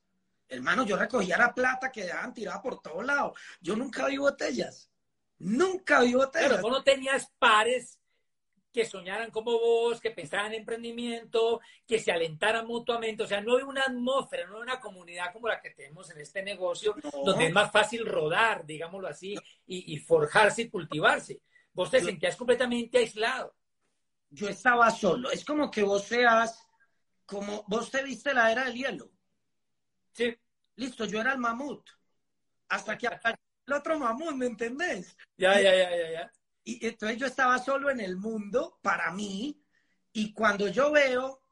[0.49, 3.39] Hermano, yo recogía la plata que dejaban tirada por todos lados.
[3.61, 4.91] Yo nunca vi botellas.
[5.39, 6.51] Nunca vi botellas.
[6.51, 8.01] Pero vos no tenías pares
[8.77, 13.23] que soñaran como vos, que pensaran en emprendimiento, que se alentaran mutuamente.
[13.23, 16.21] O sea, no hay una atmósfera, no hay una comunidad como la que tenemos en
[16.21, 16.95] este negocio,
[17.25, 19.35] donde es más fácil rodar, digámoslo así,
[19.67, 21.41] y, forjarse y cultivarse.
[21.73, 23.57] Vos te sentías completamente aislado.
[24.29, 25.31] Yo estaba solo.
[25.31, 26.63] Es como que vos seas,
[27.25, 29.11] como vos te viste la era del hielo.
[30.13, 30.37] Sí.
[30.75, 31.89] Listo, yo era el mamut.
[32.69, 33.07] Hasta que
[33.67, 35.17] el otro mamut, ¿me entendés?
[35.37, 36.33] Ya, ya, ya, ya, ya.
[36.65, 39.61] Y entonces yo estaba solo en el mundo para mí.
[40.13, 41.43] Y cuando yo veo,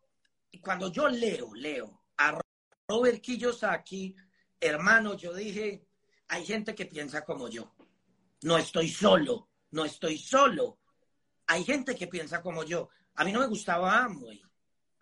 [0.62, 2.40] cuando yo leo, leo a
[2.88, 4.14] Robert Kiyosaki,
[4.60, 5.86] hermano, yo dije,
[6.28, 7.74] hay gente que piensa como yo.
[8.42, 10.78] No estoy solo, no estoy solo.
[11.46, 12.88] Hay gente que piensa como yo.
[13.16, 14.42] A mí no me gustaba Amway.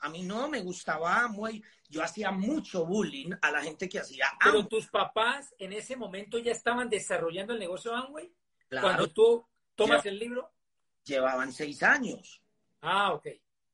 [0.02, 1.62] A mí no me gustaba Amway.
[1.88, 4.52] Yo hacía mucho bullying a la gente que hacía Amway.
[4.52, 8.32] Pero tus papás en ese momento ya estaban desarrollando el negocio Amway.
[8.68, 8.86] Claro.
[8.86, 10.52] Cuando tú ¿Tomas el libro?
[11.04, 12.40] Llevaban seis años.
[12.80, 13.26] Ah, ok.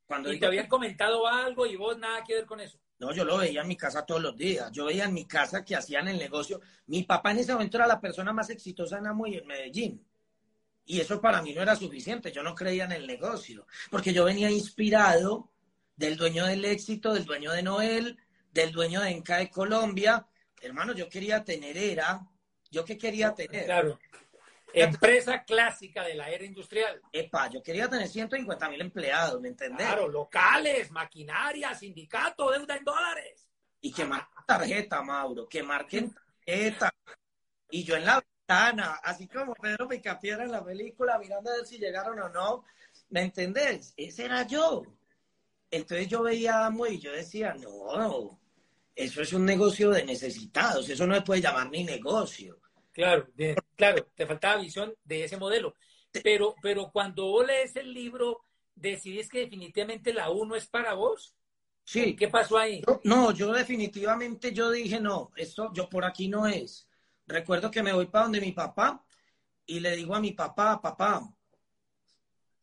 [0.06, 2.78] Cuando ¿Y te habían comentado algo y vos nada que ver con eso?
[2.98, 4.72] No, yo lo veía en mi casa todos los días.
[4.72, 6.60] Yo veía en mi casa que hacían el negocio.
[6.86, 10.04] Mi papá en ese momento era la persona más exitosa en Amo y en Medellín.
[10.86, 12.32] Y eso para mí no era suficiente.
[12.32, 13.66] Yo no creía en el negocio.
[13.90, 15.50] Porque yo venía inspirado
[15.98, 18.16] del dueño del éxito, del dueño de Noel,
[18.52, 20.26] del dueño de Enca de Colombia.
[20.62, 22.26] Hermano, yo quería tener era.
[22.70, 23.66] ¿Yo qué quería tener?
[23.66, 23.98] Claro.
[24.72, 27.00] Empresa clásica de la era industrial.
[27.12, 29.86] Epa, yo quería tener 150 mil empleados, ¿me entendés?
[29.86, 33.48] Claro, locales, maquinaria, sindicato, deuda en dólares.
[33.80, 36.94] Y que marquen tarjeta, Mauro, que marquen tarjeta.
[37.70, 41.66] Y yo en la ventana, así como Pedro Picapiedra en la película, mirando a ver
[41.66, 42.64] si llegaron o no,
[43.08, 43.94] ¿me entendés?
[43.96, 44.84] Ese era yo.
[45.70, 48.40] Entonces yo veía a Amo y yo decía, no,
[48.94, 52.60] eso es un negocio de necesitados, eso no se puede llamar ni negocio.
[52.92, 53.28] Claro,
[53.76, 55.74] claro, te faltaba visión de ese modelo.
[56.22, 58.40] Pero, pero cuando vos lees el libro,
[58.74, 61.34] decidís que definitivamente la U no es para vos.
[61.84, 62.16] Sí.
[62.16, 62.82] ¿Qué pasó ahí?
[63.04, 66.88] No, yo definitivamente yo dije, no, esto yo por aquí no es.
[67.26, 69.04] Recuerdo que me voy para donde mi papá
[69.64, 71.22] y le digo a mi papá, papá,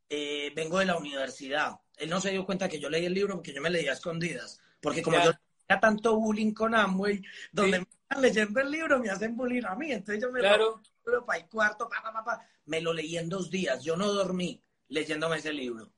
[0.09, 1.79] eh, vengo de la universidad.
[1.97, 3.93] Él no se dio cuenta que yo leí el libro porque yo me leía a
[3.93, 4.59] escondidas.
[4.81, 5.31] Porque como yo
[5.65, 7.85] tenía tanto bullying con Amway, donde
[8.19, 9.91] leyendo el libro me hacen bullying a mí.
[9.91, 10.81] Entonces yo me claro.
[11.05, 13.83] lo para el cuarto, pa, pa, pa, me lo leí en dos días.
[13.83, 15.91] Yo no dormí leyéndome ese libro.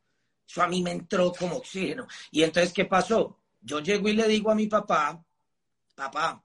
[0.48, 2.08] Eso a mí me entró como oxígeno.
[2.32, 3.40] Y entonces, ¿qué pasó?
[3.62, 5.22] Yo llego y le digo a mi papá,
[5.96, 6.44] papá,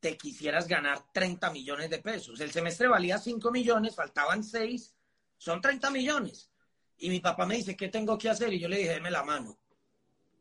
[0.00, 2.38] te quisieras ganar 30 millones de pesos.
[2.40, 4.94] El semestre valía 5 millones, faltaban 6,
[5.38, 6.50] son 30 millones.
[6.98, 8.52] Y mi papá me dice, ¿qué tengo que hacer?
[8.52, 9.58] Y yo le dije, déme la mano.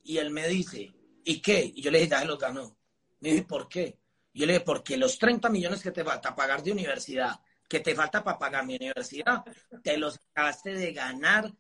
[0.04, 1.72] Y él me dice, ¿y qué?
[1.76, 2.78] Y yo le dije, ya se los ganó.
[3.20, 3.98] Me dije, ¿por qué?
[4.34, 7.96] Yo le dije, porque los 30 millones que te falta pagar de universidad, que te
[7.96, 9.44] falta para pagar mi universidad,
[9.82, 11.54] te los acabaste de ganar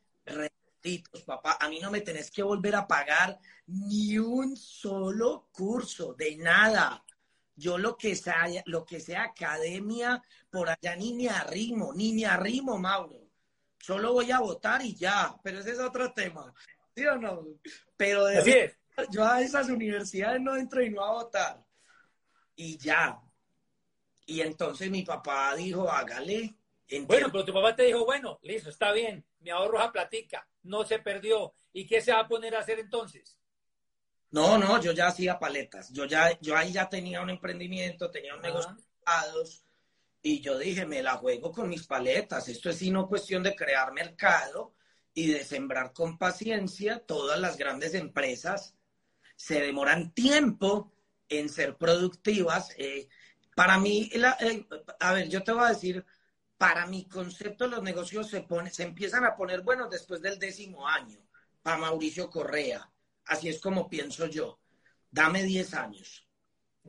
[1.26, 1.58] papá.
[1.60, 7.04] A mí no me tenés que volver a pagar ni un solo curso, de nada.
[7.56, 12.26] Yo lo que sea, lo que sea academia, por allá ni me arrimo, ni me
[12.26, 13.23] arrimo, Mauro.
[13.84, 16.54] Solo voy a votar y ya, pero ese es otro tema.
[16.96, 17.46] ¿Sí o no?
[17.98, 18.78] Pero de
[19.12, 21.62] yo a esas universidades no entro y no a votar.
[22.56, 23.20] Y ya.
[24.26, 26.56] Y entonces mi papá dijo, hágale.
[27.06, 30.86] Bueno, pero tu papá te dijo, bueno, listo, está bien, mi ahorro a platica, no
[30.86, 31.54] se perdió.
[31.74, 33.38] ¿Y qué se va a poner a hacer entonces?
[34.32, 35.92] No, no, yo ya hacía paletas.
[35.92, 38.78] Yo ya, yo ahí ya tenía un emprendimiento, tenía un negocio
[40.26, 42.48] y yo dije, me la juego con mis paletas.
[42.48, 44.74] Esto es sino cuestión de crear mercado
[45.14, 47.06] y de sembrar con paciencia.
[47.06, 48.74] Todas las grandes empresas
[49.36, 50.94] se demoran tiempo
[51.28, 52.74] en ser productivas.
[52.78, 53.10] Eh,
[53.54, 54.66] para mí, eh,
[55.02, 56.06] a ver, yo te voy a decir,
[56.58, 61.20] para mi concepto los negocios se, se empiezan a poner buenos después del décimo año.
[61.62, 62.90] Para Mauricio Correa,
[63.26, 64.60] así es como pienso yo.
[65.12, 66.26] Dame 10 años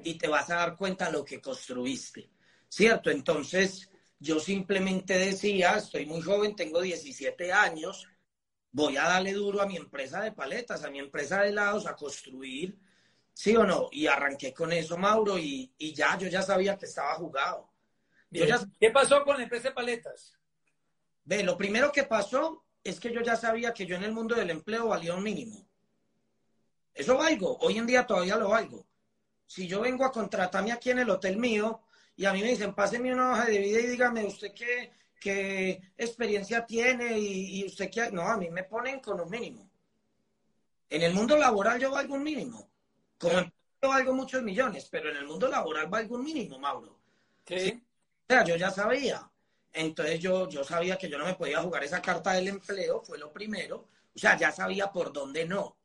[0.03, 2.31] y te vas a dar cuenta lo que construiste,
[2.75, 3.09] ¿cierto?
[3.09, 8.09] Entonces, yo simplemente decía, estoy muy joven, tengo 17 años,
[8.73, 11.95] voy a darle duro a mi empresa de paletas, a mi empresa de helados, a
[11.95, 12.77] construir,
[13.33, 13.91] ¿sí o no?
[13.93, 17.71] Y arranqué con eso, Mauro, y, ya, yo ya sabía que estaba jugado.
[18.29, 20.37] ¿Qué pasó con la empresa de paletas?
[21.23, 24.35] Ve, lo primero que pasó es que yo ya sabía que yo en el mundo
[24.35, 25.65] del empleo valía un mínimo.
[26.93, 28.85] Eso valgo, hoy en día todavía lo valgo.
[29.47, 31.84] Si yo vengo a contratarme aquí en el hotel mío,
[32.17, 35.93] y a mí me dicen, pásenme una hoja de vida y dígame usted qué, qué
[35.97, 38.11] experiencia tiene y, usted qué...
[38.13, 39.69] No, a mí me ponen con un mínimo.
[40.89, 42.71] En el mundo laboral yo valgo un mínimo.
[43.19, 47.01] Como empleo valgo muchos millones, pero en el mundo laboral valgo un mínimo, Mauro.
[47.47, 47.83] ¿Sí?
[48.23, 49.29] O sea, yo ya sabía.
[49.73, 53.19] Entonces yo, yo sabía que yo no me podía jugar esa carta del empleo, fue
[53.19, 53.89] lo primero.
[54.15, 55.77] O sea, ya sabía por dónde no.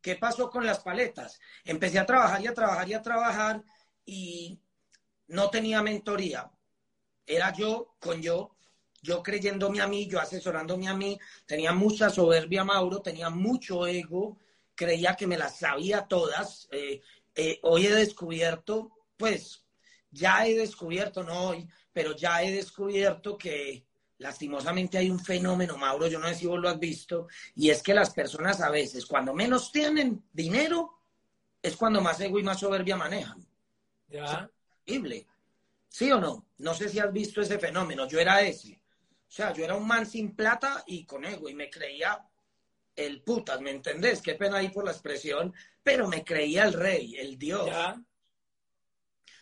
[0.00, 1.40] ¿Qué pasó con las paletas?
[1.64, 3.64] Empecé a trabajar y a trabajar y a trabajar
[4.04, 4.60] y
[5.28, 6.50] no tenía mentoría.
[7.26, 8.56] Era yo con yo,
[9.02, 11.18] yo creyéndome a mí, yo asesorándome a mí.
[11.46, 14.38] Tenía mucha soberbia, Mauro, tenía mucho ego,
[14.74, 16.68] creía que me las sabía todas.
[16.70, 17.00] Eh,
[17.34, 19.64] eh, hoy he descubierto, pues,
[20.10, 23.86] ya he descubierto, no hoy, pero ya he descubierto que
[24.18, 27.82] lastimosamente hay un fenómeno, Mauro, yo no sé si vos lo has visto, y es
[27.82, 31.00] que las personas a veces, cuando menos tienen dinero,
[31.60, 33.46] es cuando más ego y más soberbia manejan.
[34.08, 34.50] Ya.
[35.88, 36.46] ¿Sí o no?
[36.58, 38.06] No sé si has visto ese fenómeno.
[38.06, 38.80] Yo era ese.
[39.28, 42.24] O sea, yo era un man sin plata y con ego y me creía
[42.94, 44.22] el putas, ¿me entendés?
[44.22, 47.68] Qué pena ahí por la expresión, pero me creía el rey, el dios.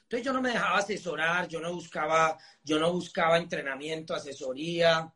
[0.03, 5.13] Entonces yo no me dejaba asesorar, yo no buscaba, yo no buscaba entrenamiento, asesoría.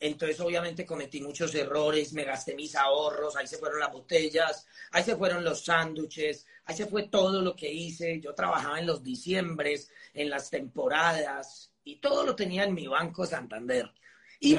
[0.00, 5.02] Entonces, obviamente, cometí muchos errores, me gasté mis ahorros, ahí se fueron las botellas, ahí
[5.02, 8.20] se fueron los sándwiches, ahí se fue todo lo que hice.
[8.20, 13.24] Yo trabajaba en los diciembres, en las temporadas, y todo lo tenía en mi banco
[13.24, 13.90] Santander.
[14.38, 14.56] Y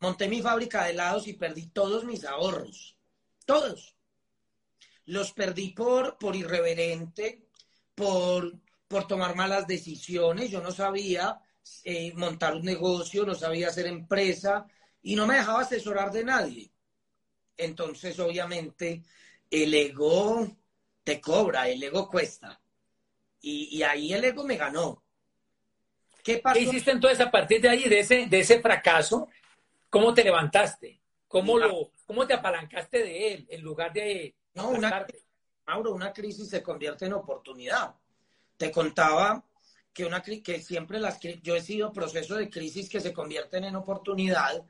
[0.00, 2.98] monté mi fábrica de helados y perdí todos mis ahorros.
[3.46, 3.96] Todos.
[5.06, 7.48] Los perdí por, por irreverente,
[7.94, 8.52] por,
[8.86, 10.50] por tomar malas decisiones.
[10.50, 11.40] Yo no sabía
[11.84, 14.66] eh, montar un negocio, no sabía hacer empresa
[15.00, 16.70] y no me dejaba asesorar de nadie.
[17.56, 19.02] Entonces, obviamente,
[19.50, 20.54] el ego
[21.04, 22.60] te cobra, el ego cuesta.
[23.40, 25.02] Y, ahí el ego me ganó.
[26.22, 26.54] ¿Qué, pasó?
[26.54, 29.28] ¿Qué hiciste entonces a partir de ahí, de ese, de ese fracaso?
[29.90, 30.98] ¿Cómo te levantaste?
[31.28, 34.34] ¿Cómo, lo, ¿Cómo te apalancaste de él en lugar de...
[34.54, 35.06] No, una,
[35.66, 37.94] Mauro, una crisis se convierte en oportunidad.
[38.56, 39.44] Te contaba
[39.92, 43.76] que, una, que siempre las yo he sido proceso de crisis que se convierten en
[43.76, 44.64] oportunidad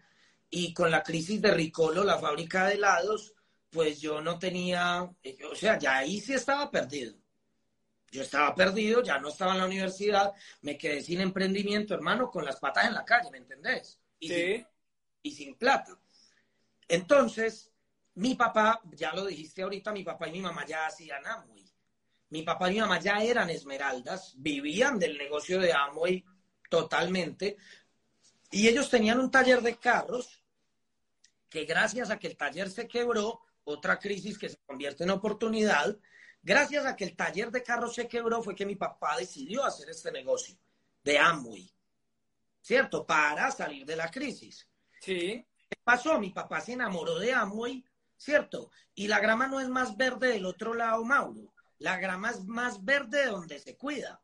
[0.50, 3.34] y con la crisis de Ricolo, la fábrica de helados,
[3.74, 7.16] pues yo no tenía, eh, o sea, ya ahí sí estaba perdido.
[8.12, 10.32] Yo estaba perdido, ya no estaba en la universidad,
[10.62, 14.00] me quedé sin emprendimiento, hermano, con las patas en la calle, ¿me entendés?
[14.20, 14.34] Y, sí.
[14.34, 14.66] sin,
[15.22, 15.98] y sin plata.
[16.86, 17.72] Entonces,
[18.14, 21.64] mi papá, ya lo dijiste ahorita, mi papá y mi mamá ya hacían Amway.
[22.28, 26.24] Mi papá y mi mamá ya eran esmeraldas, vivían del negocio de Amway
[26.70, 27.56] totalmente.
[28.52, 30.44] Y ellos tenían un taller de carros
[31.48, 35.96] que gracias a que el taller se quebró, otra crisis que se convierte en oportunidad,
[36.42, 39.90] gracias a que el taller de carros se quebró fue que mi papá decidió hacer
[39.90, 40.56] este negocio
[41.02, 41.70] de Amway,
[42.60, 43.06] ¿cierto?
[43.06, 44.68] Para salir de la crisis.
[45.00, 45.46] Sí.
[45.68, 46.18] ¿Qué pasó?
[46.18, 47.84] Mi papá se enamoró de Amway,
[48.16, 48.70] ¿cierto?
[48.94, 52.82] Y la grama no es más verde del otro lado, Mauro la grama es más
[52.84, 54.20] verde donde se cuida.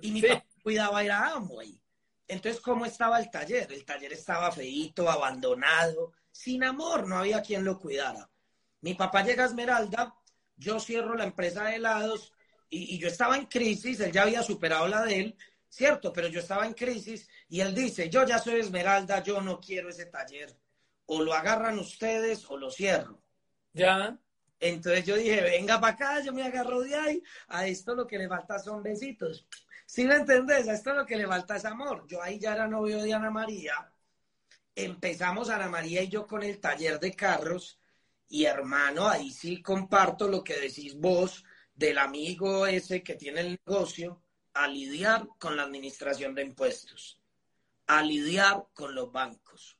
[0.00, 1.80] Y mi papá cuidaba ir a Amway.
[2.28, 3.72] Entonces, ¿cómo estaba el taller?
[3.72, 8.30] El taller estaba feíto, abandonado, sin amor, no había quien lo cuidara.
[8.82, 10.14] Mi papá llega a Esmeralda,
[10.56, 12.32] yo cierro la empresa de helados
[12.68, 15.36] y, y, yo estaba en crisis, él ya había superado la de él,
[15.68, 19.60] cierto, pero yo estaba en crisis y él dice, yo ya soy Esmeralda, yo no
[19.60, 20.54] quiero ese taller.
[21.06, 23.22] O lo agarran ustedes o lo cierro.
[23.72, 24.18] Ya.
[24.58, 28.18] Entonces yo dije, venga para acá, yo me agarro de ahí, a esto lo que
[28.18, 29.46] le falta son besitos.
[29.86, 30.68] ¿Sí me entendés?
[30.68, 32.06] A esto lo que le falta es amor.
[32.06, 33.90] Yo ahí ya era novio de Ana María.
[34.76, 37.80] Empezamos Ana María y yo con el taller de carros.
[38.28, 41.42] Y hermano, ahí sí comparto lo que decís vos
[41.74, 44.22] del amigo ese que tiene el negocio
[44.54, 47.20] a lidiar con la administración de impuestos,
[47.88, 49.76] a lidiar con los bancos,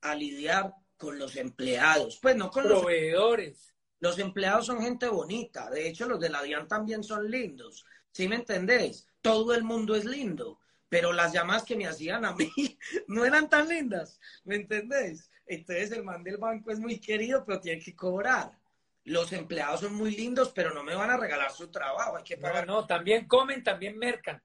[0.00, 3.72] a lidiar con los empleados, pues no con los proveedores
[4.02, 5.70] los empleados son gente bonita.
[5.70, 7.86] De hecho, los de la DIAN también son lindos.
[8.10, 9.06] ¿Sí me entendés?
[9.20, 10.58] Todo el mundo es lindo.
[10.92, 12.52] Pero las llamadas que me hacían a mí
[13.08, 14.20] no eran tan lindas.
[14.44, 15.30] ¿Me entendés?
[15.46, 18.52] Entonces el man del banco es muy querido, pero tiene que cobrar.
[19.04, 22.18] Los empleados son muy lindos, pero no me van a regalar su trabajo.
[22.18, 22.66] Hay que pagar.
[22.66, 24.42] No, no, también comen, también mercan.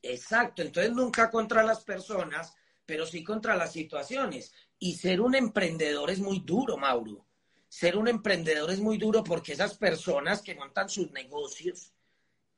[0.00, 2.54] Exacto, entonces nunca contra las personas,
[2.86, 4.54] pero sí contra las situaciones.
[4.78, 7.26] Y ser un emprendedor es muy duro, Mauro.
[7.68, 11.93] Ser un emprendedor es muy duro porque esas personas que montan sus negocios,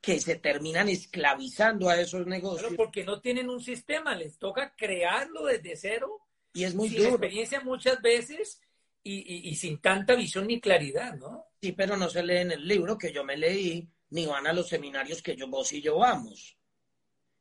[0.07, 2.73] que se terminan esclavizando a esos negocios.
[2.77, 6.21] porque no tienen un sistema, les toca crearlo desde cero.
[6.53, 7.09] Y es muy sin duro.
[7.09, 8.61] experiencia muchas veces
[9.03, 11.47] y, y, sin tanta visión ni claridad, ¿no?
[11.61, 14.69] Sí, pero no se leen el libro que yo me leí, ni van a los
[14.69, 16.57] seminarios que yo, vos y yo vamos.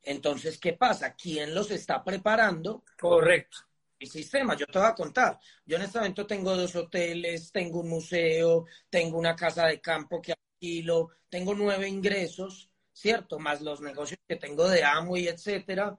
[0.02, 1.14] Entonces, ¿qué pasa?
[1.14, 2.82] ¿Quién los está preparando?
[2.98, 3.58] Correcto.
[3.96, 5.38] El sistema, yo te voy a contar.
[5.64, 10.20] Yo en este momento tengo dos hoteles, tengo un museo, tengo una casa de campo
[10.20, 13.38] que alquilo, tengo nueve ingresos, ¿cierto?
[13.38, 15.96] Más los negocios que tengo de amo y etcétera.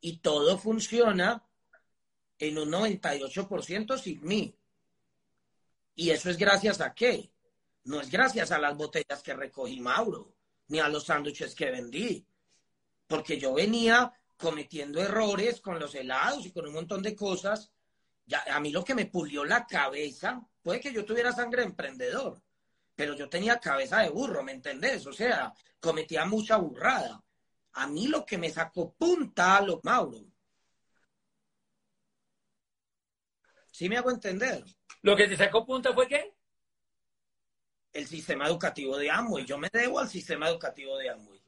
[0.00, 1.42] Y todo funciona
[2.38, 4.58] en un 98% sin mí.
[5.94, 7.32] ¿Y eso es gracias a qué?
[7.84, 10.34] No es gracias a las botellas que recogí Mauro,
[10.68, 12.26] ni a los sándwiches que vendí,
[13.06, 17.70] porque yo venía cometiendo errores con los helados y con un montón de cosas.
[18.26, 21.68] Ya, a mí lo que me pulió la cabeza, puede que yo tuviera sangre de
[21.68, 22.42] emprendedor,
[22.94, 25.06] pero yo tenía cabeza de burro, ¿me entendés?
[25.06, 27.22] O sea, cometía mucha burrada.
[27.72, 30.24] A mí lo que me sacó punta a lo Mauro.
[33.72, 34.64] ¿Sí me hago entender?
[35.02, 36.34] ¿Lo que te sacó punta fue qué?
[37.92, 39.44] El sistema educativo de Amway.
[39.44, 41.42] Yo me debo al sistema educativo de Amway.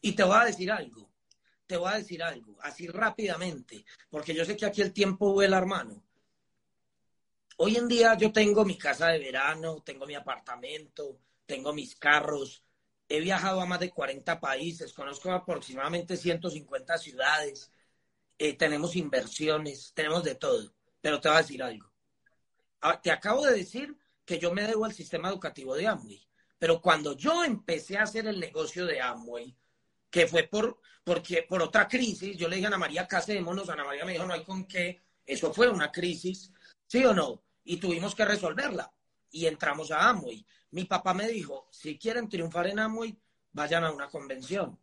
[0.00, 1.14] Y te voy a decir algo.
[1.66, 5.56] Te voy a decir algo, así rápidamente, porque yo sé que aquí el tiempo vuela,
[5.56, 6.02] hermano.
[7.56, 12.64] Hoy en día yo tengo mi casa de verano, tengo mi apartamento, tengo mis carros,
[13.08, 17.70] he viajado a más de 40 países, conozco aproximadamente 150 ciudades,
[18.38, 21.88] eh, tenemos inversiones, tenemos de todo, pero te voy a decir algo.
[22.80, 26.26] Ah, te acabo de decir que yo me debo al sistema educativo de Amway,
[26.58, 29.56] pero cuando yo empecé a hacer el negocio de Amway,
[30.10, 33.84] que fue por, porque, por otra crisis, yo le dije a Ana María, casémonos, Ana
[33.84, 36.52] María me dijo, no hay con qué, eso fue una crisis,
[36.86, 37.42] ¿sí o no?
[37.64, 38.92] Y tuvimos que resolverla
[39.30, 40.46] y entramos a Amway.
[40.70, 43.16] Mi papá me dijo, si quieren triunfar en Amway,
[43.52, 44.78] vayan a una convención.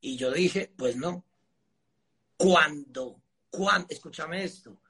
[0.00, 1.24] Y yo dije, pues no.
[2.36, 4.80] Cuando, cuando, escúchame esto,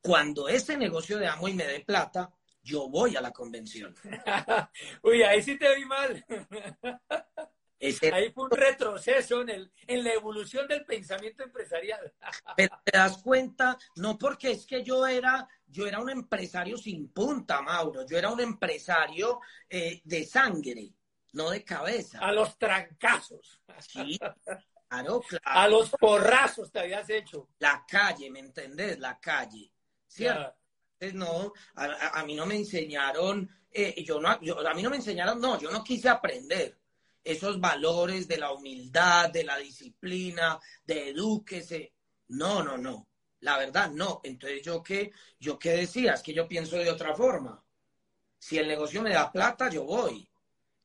[0.00, 3.94] cuando ese negocio de Amway me dé plata, yo voy a la convención.
[5.02, 6.24] Uy, ahí sí te vi mal.
[8.12, 12.12] Ahí fue un retroceso en, el, en la evolución del pensamiento empresarial.
[12.56, 17.08] Pero te das cuenta, no porque es que yo era, yo era un empresario sin
[17.08, 20.92] punta, Mauro, yo era un empresario eh, de sangre,
[21.32, 22.18] no de cabeza.
[22.18, 23.62] A los trancazos.
[23.80, 24.18] Sí,
[24.88, 25.44] claro, claro.
[25.44, 27.48] A los porrazos te habías hecho.
[27.58, 28.98] La calle, ¿me entendés?
[28.98, 29.72] La calle.
[30.06, 30.54] ¿Cierto?
[30.98, 34.90] Entonces, no, a, a, mí no me enseñaron, eh, yo no, yo, a mí no
[34.90, 36.79] me enseñaron, no, yo no quise aprender
[37.22, 41.92] esos valores de la humildad, de la disciplina, de edúquese.
[42.28, 43.08] No, no, no.
[43.40, 44.20] La verdad, no.
[44.24, 46.14] Entonces, ¿yo qué, yo qué decía?
[46.14, 47.62] Es que yo pienso de otra forma.
[48.38, 50.28] Si el negocio me da plata, yo voy.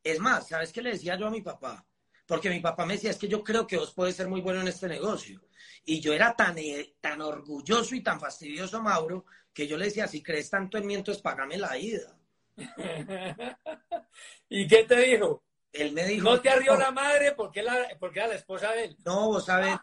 [0.04, 1.86] Es más, ¿sabes qué le decía yo a mi papá?
[2.26, 4.62] Porque mi papá me decía, es que yo creo que vos puedes ser muy bueno
[4.62, 5.42] en este negocio.
[5.86, 10.08] Y yo era tan, eh, tan orgulloso y tan fastidioso, Mauro, que yo le decía,
[10.08, 12.18] si crees tanto en mí, entonces págame la ida.
[14.50, 15.45] ¿Y qué te dijo?
[15.76, 16.24] Él me dijo...
[16.24, 18.98] No te arrió la madre porque, la, porque era la esposa de él.
[19.06, 19.76] No, vos sabes,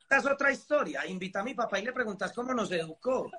[0.00, 1.06] esta es otra historia.
[1.06, 3.30] Invita a mi papá y le preguntas cómo nos educó.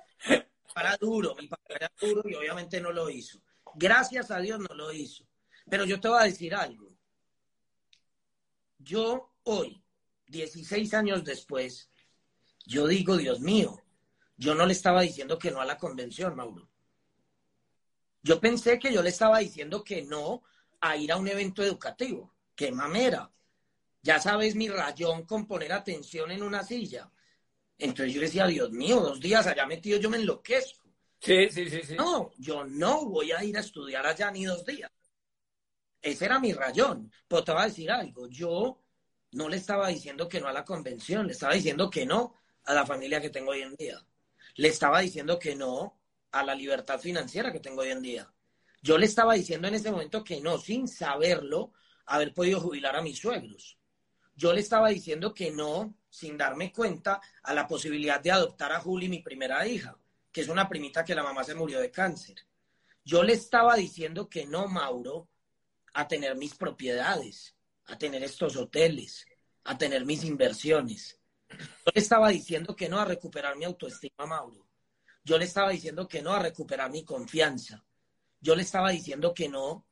[0.74, 3.40] Para duro, mi papá era duro y obviamente no lo hizo.
[3.76, 5.26] Gracias a Dios no lo hizo.
[5.70, 6.90] Pero yo te voy a decir algo.
[8.78, 9.84] Yo hoy,
[10.28, 11.90] 16 años después,
[12.66, 13.84] yo digo, Dios mío,
[14.38, 16.70] yo no le estaba diciendo que no a la convención, Mauro.
[18.22, 20.44] Yo pensé que yo le estaba diciendo que no
[20.90, 22.34] a ir a un evento educativo.
[22.56, 23.32] ¡Qué mamera!
[24.02, 27.12] Ya sabes mi rayón con poner atención en una silla.
[27.78, 30.88] Entonces yo decía, Dios mío, dos días allá metido yo me enloquezco.
[31.20, 31.96] Sí, sí, sí, sí.
[31.96, 34.92] No, yo no voy a ir a estudiar allá ni dos días.
[36.02, 37.12] Ese era mi rayón.
[37.28, 38.28] Pero te voy a decir algo.
[38.28, 38.80] Yo
[39.32, 42.74] no le estaba diciendo que no a la convención, le estaba diciendo que no a
[42.74, 44.00] la familia que tengo hoy en día.
[44.56, 46.00] Le estaba diciendo que no
[46.32, 48.35] a la libertad financiera que tengo hoy en día.
[48.86, 51.74] Yo le estaba diciendo en ese momento que no, sin saberlo,
[52.06, 53.80] haber podido jubilar a mis suegros.
[54.36, 58.80] Yo le estaba diciendo que no, sin darme cuenta, a la posibilidad de adoptar a
[58.80, 59.98] Juli, mi primera hija,
[60.32, 62.36] que es una primita que la mamá se murió de cáncer.
[63.04, 65.30] Yo le estaba diciendo que no, Mauro,
[65.96, 67.56] a tener mis propiedades,
[67.86, 69.26] a tener estos hoteles,
[69.64, 71.20] a tener mis inversiones.
[71.50, 74.68] Yo le estaba diciendo que no a recuperar mi autoestima, Mauro.
[75.24, 77.84] Yo le estaba diciendo que no a recuperar mi confianza
[78.46, 79.88] yo le estaba diciendo que no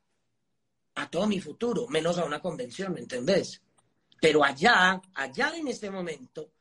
[0.94, 3.60] a todo mi futuro, menos a una convención, ¿me entendés?
[4.20, 6.52] Pero allá, allá en ese momento,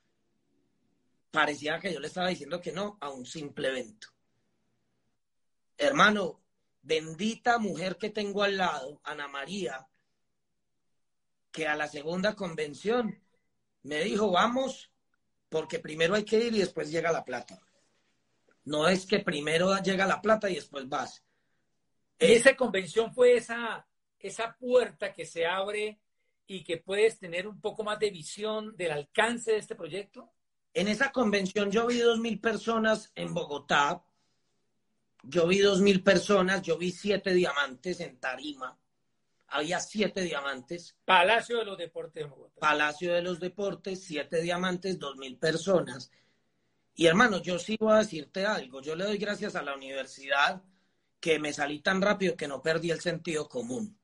[1.30, 4.08] parecía que yo le estaba diciendo que no a un simple evento.
[5.78, 6.42] Hermano,
[6.82, 9.88] bendita mujer que tengo al lado, Ana María,
[11.52, 13.22] que a la segunda convención
[13.84, 14.92] me dijo, vamos,
[15.48, 17.60] porque primero hay que ir y después llega la plata.
[18.66, 21.24] No es que primero llega la plata y después vas.
[22.20, 23.88] Y esa convención fue esa,
[24.20, 26.00] esa puerta que se abre
[26.48, 30.32] y que puedes tener un poco más de visión del alcance de este proyecto.
[30.74, 34.04] En esa convención yo vi dos mil personas en Bogotá.
[35.22, 38.78] Yo vi dos mil personas, yo vi siete diamantes en Tarima.
[39.48, 40.98] Había siete diamantes.
[41.06, 42.60] Palacio de los Deportes de Bogotá.
[42.60, 46.12] Palacio de los Deportes, siete diamantes, dos mil personas.
[46.96, 48.82] Y hermano, yo sí voy a decirte algo.
[48.82, 50.62] Yo le doy gracias a la universidad
[51.24, 53.98] que me salí tan rápido que no perdí el sentido común.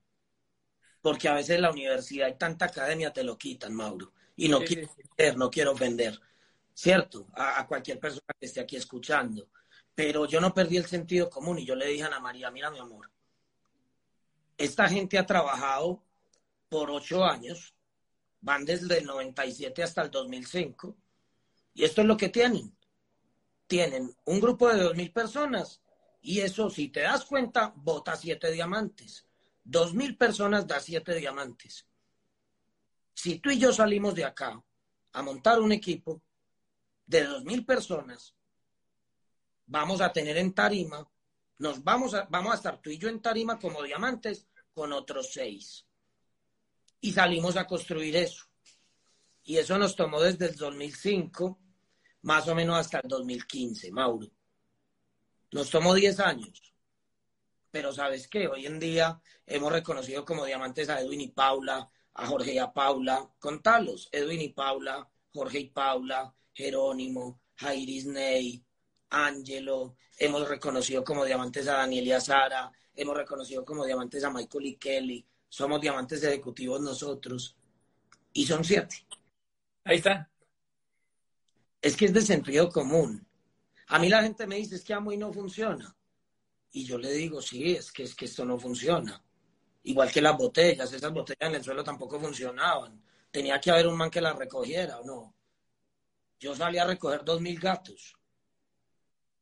[1.01, 4.13] Porque a veces la universidad y tanta academia te lo quitan, Mauro.
[4.37, 6.17] Y no quiero vender, no quiero vender.
[6.73, 7.27] ¿Cierto?
[7.33, 9.49] A, a, cualquier persona que esté aquí escuchando.
[9.93, 12.71] Pero yo no perdí el sentido común y yo le dije a Ana María, mira
[12.71, 13.11] mi amor,
[14.57, 16.01] esta gente ha trabajado
[16.69, 17.75] por ocho años,
[18.39, 20.95] van desde el 97 hasta el 2005,
[21.73, 22.73] y esto es lo que tienen
[23.67, 25.79] tienen un grupo de dos mil personas
[26.21, 29.25] y eso, si te das cuenta, vota siete diamantes.
[29.63, 31.85] Dos mil personas da siete diamantes.
[33.13, 34.61] Si tú y yo salimos de acá
[35.13, 36.21] a montar un equipo
[37.05, 38.35] de dos mil personas,
[39.65, 41.07] vamos a tener en tarima,
[41.57, 45.31] nos vamos a, vamos a estar tú y yo en tarima como diamantes con otros
[45.33, 45.85] seis.
[47.01, 48.45] Y salimos a construir eso.
[49.43, 51.59] Y eso nos tomó desde el 2005
[52.21, 54.27] más o menos hasta el 2015, Mauro.
[55.51, 56.73] Nos tomó 10 años.
[57.71, 62.27] Pero sabes qué, hoy en día hemos reconocido como diamantes a Edwin y Paula, a
[62.27, 63.29] Jorge y a Paula.
[63.39, 68.63] Contalos, Edwin y Paula, Jorge y Paula, Jerónimo, Jairis Ney,
[69.09, 69.97] Ángelo.
[70.17, 72.71] Hemos reconocido como diamantes a Daniel y a Sara.
[72.95, 75.27] Hemos reconocido como diamantes a Michael y Kelly.
[75.47, 77.55] Somos diamantes ejecutivos nosotros.
[78.33, 79.05] Y son siete.
[79.83, 80.29] Ahí están
[81.81, 83.25] es que es de sentido común.
[83.89, 85.95] A mí la gente me dice, es que amo y no funciona.
[86.71, 89.23] Y yo le digo, sí, es que, es que esto no funciona.
[89.83, 93.01] Igual que las botellas, esas botellas en el suelo tampoco funcionaban.
[93.31, 95.35] Tenía que haber un man que las recogiera o no.
[96.39, 98.15] Yo salí a recoger dos mil gatos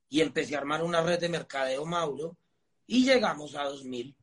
[0.09, 2.37] y empecé a armar una red de mercadeo Mauro
[2.85, 4.15] y llegamos a dos mil.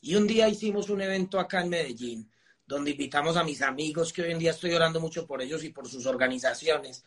[0.00, 2.32] Y un día hicimos un evento acá en Medellín
[2.66, 5.70] donde invitamos a mis amigos que hoy en día estoy orando mucho por ellos y
[5.70, 7.04] por sus organizaciones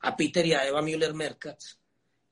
[0.00, 1.78] a Peter y a Eva Müller Merkatz.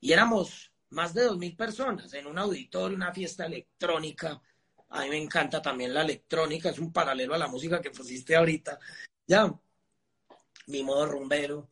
[0.03, 4.43] Y éramos más de dos mil personas en un auditorio, una fiesta electrónica.
[4.89, 8.35] A mí me encanta también la electrónica, es un paralelo a la música que pusiste
[8.35, 8.81] ahorita.
[9.29, 9.55] Ya,
[10.67, 11.71] mi modo rumbero.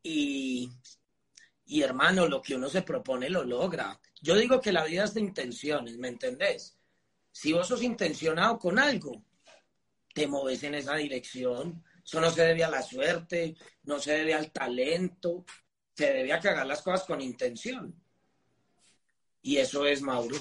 [0.00, 0.70] Y,
[1.66, 4.00] y hermano, lo que uno se propone lo logra.
[4.20, 6.78] Yo digo que la vida es de intenciones, ¿me entendés?
[7.32, 9.24] Si vos sos intencionado con algo,
[10.14, 11.82] te moves en esa dirección.
[12.04, 15.44] Eso no se debe a la suerte, no se debe al talento,
[15.94, 17.94] se debe a que hagas las cosas con intención.
[19.42, 20.36] Y eso es Mauro.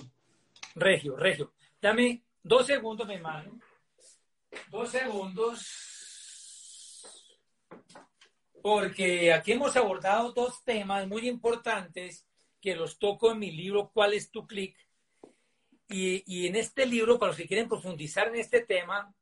[0.76, 1.54] Regio, Regio.
[1.82, 3.60] Dame dos segundos, mi hermano.
[4.70, 5.66] Dos segundos.
[8.62, 12.28] Porque aquí hemos abordado dos temas muy importantes
[12.62, 14.78] que los toco en mi libro ¿Cuál es tu clic?
[15.90, 19.14] Y, y en este libro, para los que quieren profundizar en este tema,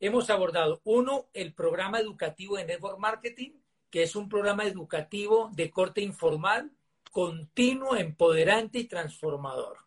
[0.00, 3.59] hemos abordado, uno, el programa educativo de Network Marketing,
[3.90, 6.70] que es un programa educativo de corte informal,
[7.10, 9.78] continuo, empoderante y transformador,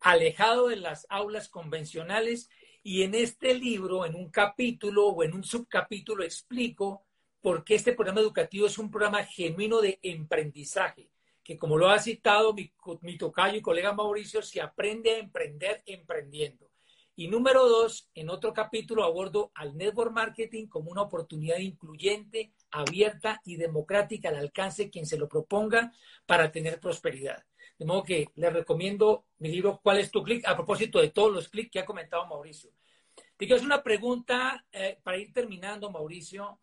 [0.00, 2.48] alejado de las aulas convencionales.
[2.82, 7.02] Y en este libro, en un capítulo o en un subcapítulo, explico
[7.40, 11.10] por qué este programa educativo es un programa genuino de emprendizaje,
[11.42, 12.72] que como lo ha citado mi,
[13.18, 16.70] tocayo y colega Mauricio, se aprende a emprender emprendiendo.
[17.14, 23.40] Y número dos, en otro capítulo abordo al network marketing como una oportunidad incluyente, abierta
[23.44, 25.92] y democrática al alcance quien se lo proponga
[26.26, 27.44] para tener prosperidad.
[27.78, 30.46] De modo que les recomiendo mi libro ¿Cuál es tu clic?
[30.46, 32.70] A propósito de todos los clics que ha comentado Mauricio.
[33.14, 36.60] Te quiero hacer una pregunta eh, para ir terminando, Mauricio.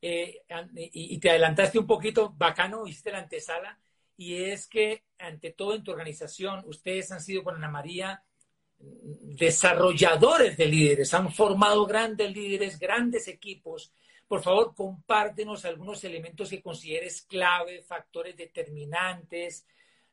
[0.00, 0.42] Eh,
[0.76, 3.78] y, y, te adelantaste un poquito, bacano, hiciste la antesala.
[4.16, 8.22] Y es que, ante todo, en tu organización, ustedes han sido con Ana María
[8.78, 13.92] desarrolladores de líderes, han formado grandes líderes, grandes equipos.
[14.28, 19.66] Por favor, compártenos algunos elementos que consideres clave, factores determinantes,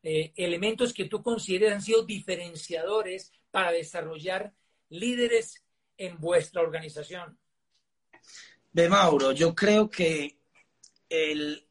[0.03, 4.53] eh, elementos que tú consideres han sido diferenciadores para desarrollar
[4.89, 5.63] líderes
[5.97, 7.37] en vuestra organización.
[8.71, 10.37] Ve, Mauro, yo creo que
[11.09, 11.67] el,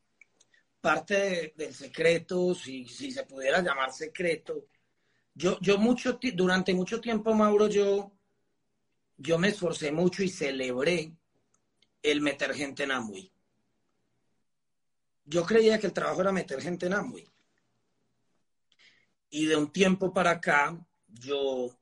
[0.80, 4.66] parte del secreto, si, si, se pudiera llamar secreto,
[5.34, 8.12] yo, yo mucho, durante mucho tiempo, Mauro, yo,
[9.16, 11.12] yo me esforcé mucho y celebré
[12.03, 13.32] el meter gente en Amway.
[15.24, 17.26] Yo creía que el trabajo era meter gente en Amway.
[19.30, 20.78] Y de un tiempo para acá,
[21.09, 21.76] yo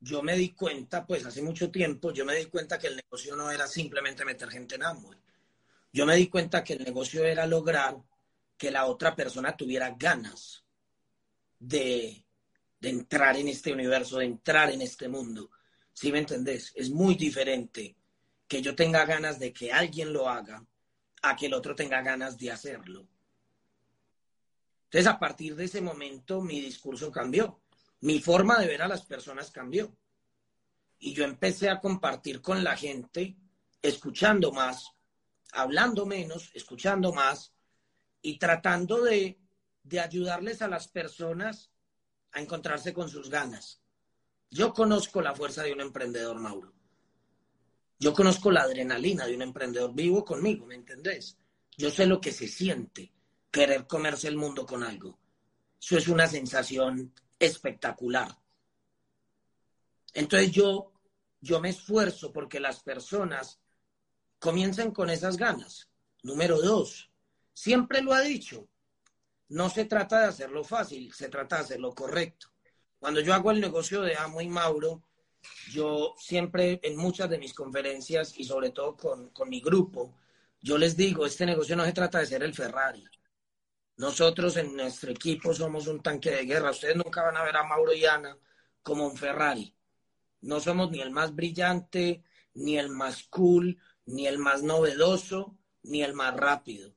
[0.00, 3.36] yo me di cuenta, pues hace mucho tiempo, yo me di cuenta que el negocio
[3.36, 5.18] no era simplemente meter gente en Amway.
[5.92, 7.96] Yo me di cuenta que el negocio era lograr
[8.56, 10.64] que la otra persona tuviera ganas
[11.58, 12.24] de,
[12.80, 15.50] de entrar en este universo, de entrar en este mundo.
[15.92, 16.72] ¿Sí me entendés?
[16.74, 17.96] Es muy diferente
[18.50, 20.66] que yo tenga ganas de que alguien lo haga
[21.22, 23.06] a que el otro tenga ganas de hacerlo.
[24.84, 27.62] Entonces, a partir de ese momento, mi discurso cambió
[28.00, 29.94] mi forma de ver a las personas cambió.
[30.98, 33.36] Y yo empecé a compartir con la gente,
[33.82, 34.90] escuchando más,
[35.52, 37.54] hablando menos, escuchando más
[38.22, 39.38] y tratando de,
[39.82, 41.70] de ayudarles a las personas
[42.32, 43.80] a encontrarse con sus ganas.
[44.50, 46.79] Yo conozco la fuerza de un emprendedor, Mauro.
[48.00, 51.36] Yo conozco la adrenalina de un emprendedor vivo conmigo, ¿me entendés?
[51.76, 53.12] Yo sé lo que se siente
[53.50, 55.18] querer comerse el mundo con algo.
[55.78, 58.34] Eso es una sensación espectacular.
[60.14, 60.92] Entonces yo,
[61.42, 63.60] yo me esfuerzo porque las personas
[64.38, 65.90] comiencen con esas ganas.
[66.22, 67.10] Número dos,
[67.52, 68.66] siempre lo ha dicho,
[69.48, 72.48] no se trata de hacerlo fácil, se trata de hacerlo correcto.
[72.98, 75.02] Cuando yo hago el negocio de Amo y Mauro,
[75.70, 80.14] yo siempre en muchas de mis conferencias y sobre todo con, con mi grupo,
[80.60, 83.04] yo les digo, este negocio no se trata de ser el Ferrari,
[84.00, 86.70] nosotros en nuestro equipo somos un tanque de guerra.
[86.70, 88.34] Ustedes nunca van a ver a Mauro y Ana
[88.82, 89.76] como un Ferrari.
[90.40, 92.24] No somos ni el más brillante,
[92.54, 96.94] ni el más cool, ni el más novedoso, ni el más rápido.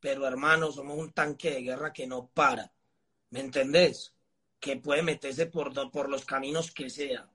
[0.00, 2.72] Pero hermanos, somos un tanque de guerra que no para.
[3.28, 4.14] ¿Me entendés?
[4.60, 7.28] Que puede meterse por, por los caminos que sea.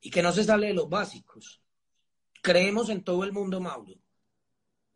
[0.00, 1.62] Y que no se sale de los básicos.
[2.42, 3.94] Creemos en todo el mundo, Mauro.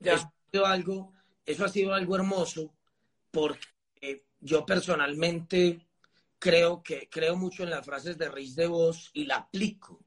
[0.01, 0.15] Ya.
[0.15, 1.13] ha sido algo,
[1.47, 2.75] eso ha sido algo hermoso
[3.31, 5.87] porque yo personalmente
[6.39, 10.05] creo que creo mucho en las frases de Riz de Vos y la aplico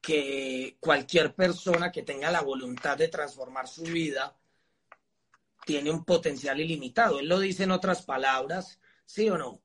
[0.00, 4.36] que cualquier persona que tenga la voluntad de transformar su vida
[5.64, 7.18] tiene un potencial ilimitado.
[7.18, 9.62] Él lo dice en otras palabras, ¿sí o no?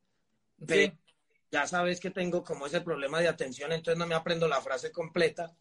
[1.51, 4.91] Ya sabes que tengo como ese problema de atención, entonces no me aprendo la frase
[4.91, 5.55] completa.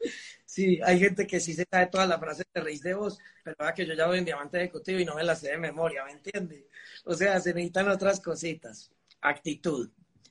[0.44, 3.56] Sí, hay gente que sí se sabe todas las frases de Reis de Voz, pero
[3.60, 6.04] va que yo ya voy en diamante ejecutivo y no me las sé de memoria,
[6.04, 6.64] ¿me entiendes?
[7.04, 8.90] O sea, se necesitan otras cositas.
[9.20, 9.90] Actitud.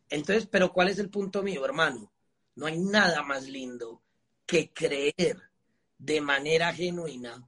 [0.09, 2.11] Entonces, pero ¿cuál es el punto mío, hermano?
[2.55, 4.01] No hay nada más lindo
[4.45, 5.41] que creer
[5.97, 7.47] de manera genuina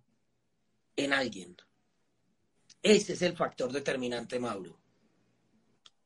[0.95, 1.55] en alguien.
[2.81, 4.79] Ese es el factor determinante, Mauro.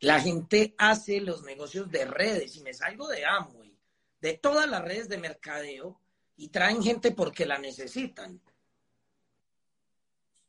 [0.04, 3.74] La gente hace los negocios de redes y me salgo de Amway,
[4.20, 5.98] de todas las redes de mercadeo
[6.36, 8.42] y traen gente porque la necesitan.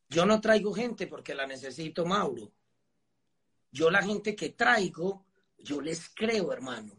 [0.08, 2.50] Yo no traigo gente porque la necesito, Mauro.
[3.70, 5.24] Yo la gente que traigo,
[5.58, 6.92] yo les creo, hermano.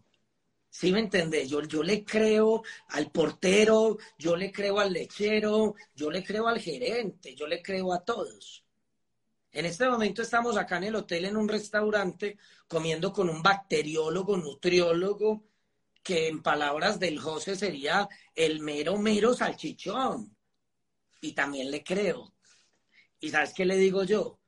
[0.69, 1.49] ¿Sí me entendés?
[1.49, 6.61] Yo, yo le creo al portero, yo le creo al lechero, yo le creo al
[6.61, 8.64] gerente, yo le creo a todos.
[9.55, 12.37] En este momento estamos acá en el hotel, en un restaurante,
[12.67, 15.45] comiendo con un bacteriólogo, nutriólogo,
[16.03, 20.35] que en palabras del José sería el mero, mero salchichón.
[21.21, 22.35] Y también le creo.
[23.21, 24.41] ¿Y sabes qué le digo yo?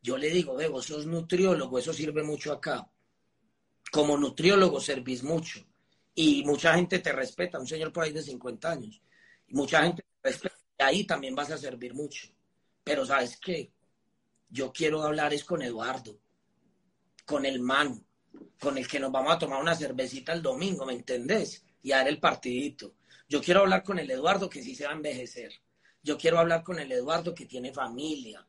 [0.00, 2.88] Yo le digo, ve, vos sos nutriólogo, eso sirve mucho acá.
[3.90, 5.66] Como nutriólogo servís mucho.
[6.14, 9.02] Y mucha gente te respeta, un señor por ahí de 50 años.
[9.48, 10.56] Y mucha gente te respeta.
[10.78, 12.28] Y ahí también vas a servir mucho.
[12.84, 13.72] Pero ¿sabes qué?
[14.52, 16.20] Yo quiero hablar es con Eduardo,
[17.24, 18.04] con el man,
[18.60, 21.64] con el que nos vamos a tomar una cervecita el domingo, ¿me entendés?
[21.82, 22.94] Y a dar el partidito.
[23.26, 25.54] Yo quiero hablar con el Eduardo que sí se va a envejecer.
[26.02, 28.46] Yo quiero hablar con el Eduardo que tiene familia.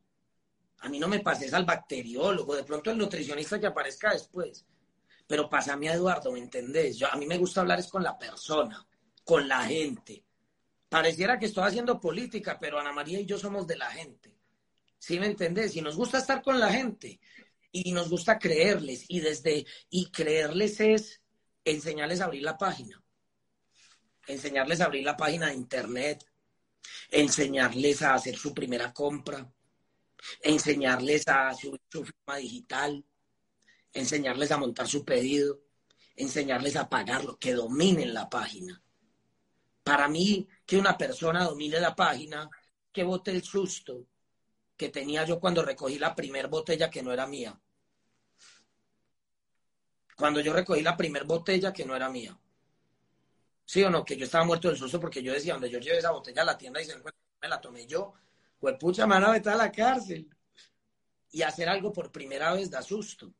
[0.80, 4.66] A mí no me pases al bacteriólogo, de pronto el nutricionista que aparezca después.
[5.26, 6.98] Pero pásame a Eduardo, ¿me entendés?
[6.98, 8.86] Yo, a mí me gusta hablar es con la persona,
[9.24, 10.22] con la gente.
[10.90, 14.33] Pareciera que estoy haciendo política, pero Ana María y yo somos de la gente.
[15.04, 15.76] ¿Sí me entendés?
[15.76, 17.20] Y nos gusta estar con la gente
[17.74, 19.04] y nos gusta creerles.
[19.10, 21.22] Y desde y creerles es
[21.66, 23.04] enseñarles a abrir la página,
[24.28, 26.24] enseñarles a abrir la página de internet,
[27.10, 29.52] enseñarles a hacer su primera compra,
[30.42, 33.04] enseñarles a subir su firma digital,
[33.92, 35.60] enseñarles a montar su pedido,
[36.16, 38.82] enseñarles a pagarlo, que dominen la página.
[39.84, 42.50] Para mí, que una persona domine la página,
[42.90, 44.08] que bote el susto
[44.78, 47.60] que tenía yo cuando recogí la primer botella que no era mía.
[50.16, 52.38] Cuando yo recogí la primer botella que no era mía.
[53.66, 54.04] ¿Sí o no?
[54.04, 56.46] Que yo estaba muerto del susto porque yo decía, donde yo llevé esa botella a
[56.46, 58.14] la tienda y se me la tomé yo.
[58.60, 60.30] Pues pucha, me van a meter a la cárcel.
[61.32, 63.34] Y hacer algo por primera vez da susto.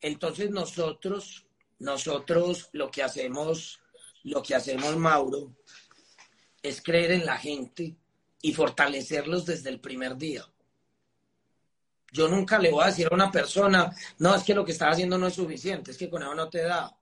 [0.00, 1.46] Entonces nosotros,
[1.78, 3.80] nosotros lo que hacemos,
[4.22, 5.56] lo que hacemos, Mauro,
[6.62, 7.96] es creer en la gente
[8.42, 10.44] y fortalecerlos desde el primer día.
[12.16, 14.92] Yo nunca le voy a decir a una persona, no, es que lo que estás
[14.92, 16.98] haciendo no es suficiente, es que con eso no te da,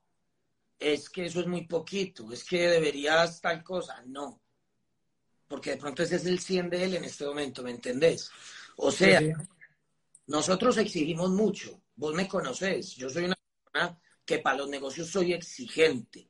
[0.77, 4.03] es que eso es muy poquito, es que deberías tal cosa.
[4.05, 4.41] No,
[5.47, 8.29] porque de pronto ese es el 100 de él en este momento, ¿me entendés?
[8.75, 9.21] O sea,
[10.27, 15.31] nosotros exigimos mucho, vos me conoces, yo soy una persona que para los negocios soy
[15.31, 16.27] exigente,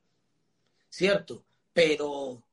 [0.90, 1.44] ¿cierto?
[1.74, 2.44] Pero,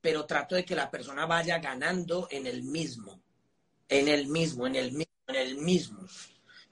[0.00, 3.20] pero trato de que la persona vaya ganando en el mismo,
[3.88, 6.06] en el mismo, en el mismo, en el mismo.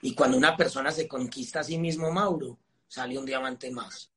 [0.02, 4.10] Y cuando una persona se conquista a sí mismo, Mauro, sale un diamante más.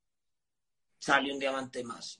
[1.00, 2.20] Sale un diamante más.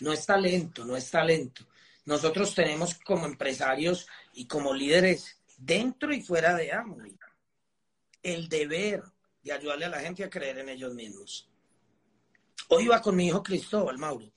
[0.00, 1.66] No es talento, no es talento.
[2.04, 7.16] Nosotros tenemos como empresarios y como líderes dentro y fuera de Amway
[8.26, 9.04] el deber
[9.42, 11.48] de ayudarle a la gente a creer en ellos mismos.
[12.68, 14.32] Hoy iba con mi hijo Cristóbal, Mauro.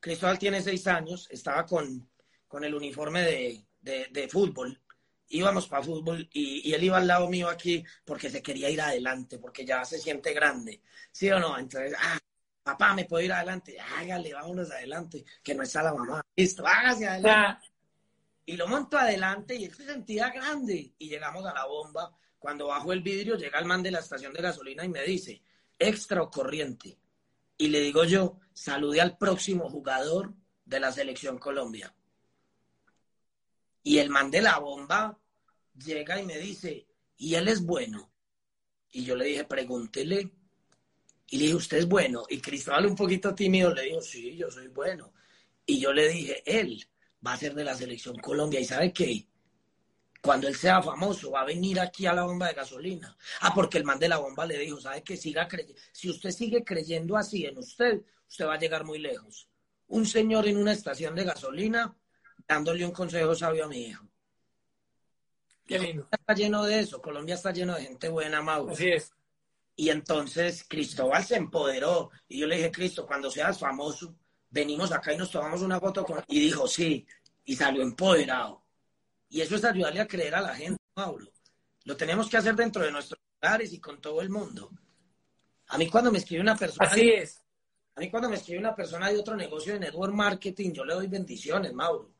[0.00, 2.08] Cristóbal tiene seis años, estaba con,
[2.48, 4.80] con el uniforme de, de, fútbol.
[5.28, 9.38] Íbamos para fútbol y, él iba al lado mío aquí porque se quería ir adelante,
[9.38, 10.80] porque ya se siente grande.
[11.10, 11.58] ¿Sí o no?
[11.58, 12.18] Entonces, ah,
[12.62, 13.76] papá, ¿me puedo ir adelante?
[13.78, 16.24] Hágale, vámonos adelante, que no está la mamá.
[16.36, 17.68] Listo, hágase adelante.
[18.46, 20.92] Y lo monto adelante y él se sentía grande.
[20.98, 24.32] Y llegamos a la bomba cuando bajo el vidrio, llega el man de la estación
[24.34, 25.40] de gasolina y me dice,
[25.78, 26.98] extra o corriente.
[27.56, 31.94] Y le digo yo, salude al próximo jugador de la selección Colombia.
[33.84, 35.16] Y el man de la bomba
[35.76, 38.10] llega y me dice, ¿y él es bueno?
[38.90, 40.32] Y yo le dije, pregúntele.
[41.28, 42.24] Y le dije, ¿usted es bueno?
[42.28, 45.12] Y Cristóbal, un poquito tímido, le dijo, sí, yo soy bueno.
[45.64, 46.84] Y yo le dije, él
[47.24, 48.58] va a ser de la selección Colombia.
[48.58, 49.28] ¿Y sabe qué?
[50.24, 53.14] cuando él sea famoso, va a venir aquí a la bomba de gasolina.
[53.42, 55.46] Ah, porque el man de la bomba le dijo, ¿sabe que siga?
[55.92, 59.50] Si usted sigue creyendo así en usted, usted va a llegar muy lejos.
[59.88, 61.94] Un señor en una estación de gasolina
[62.46, 64.06] dándole un consejo sabio a mi hijo.
[65.66, 66.08] Qué lindo.
[66.10, 67.00] Está lleno de eso.
[67.00, 68.72] Colombia está lleno de gente buena, Mauro.
[68.72, 69.12] Así es.
[69.76, 72.10] Y entonces Cristóbal se empoderó.
[72.28, 74.14] Y yo le dije, Cristo, cuando seas famoso,
[74.50, 76.22] venimos acá y nos tomamos una foto con...
[76.28, 77.06] Y dijo, sí.
[77.44, 78.64] Y salió empoderado.
[79.28, 81.26] Y eso es ayudarle a creer a la gente, Mauro.
[81.84, 84.70] Lo tenemos que hacer dentro de nuestros hogares y con todo el mundo.
[85.68, 86.88] A mí cuando me escribe una persona...
[86.88, 87.42] Así es.
[87.96, 90.94] A mí cuando me escribe una persona de otro negocio de network marketing, yo le
[90.94, 92.13] doy bendiciones, Mauro.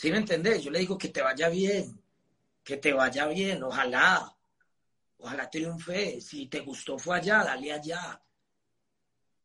[0.00, 0.64] ¿Sí me entendés?
[0.64, 2.02] Yo le digo que te vaya bien,
[2.64, 4.34] que te vaya bien, ojalá.
[5.18, 6.22] Ojalá triunfe.
[6.22, 8.18] Si te gustó fue allá, dale allá.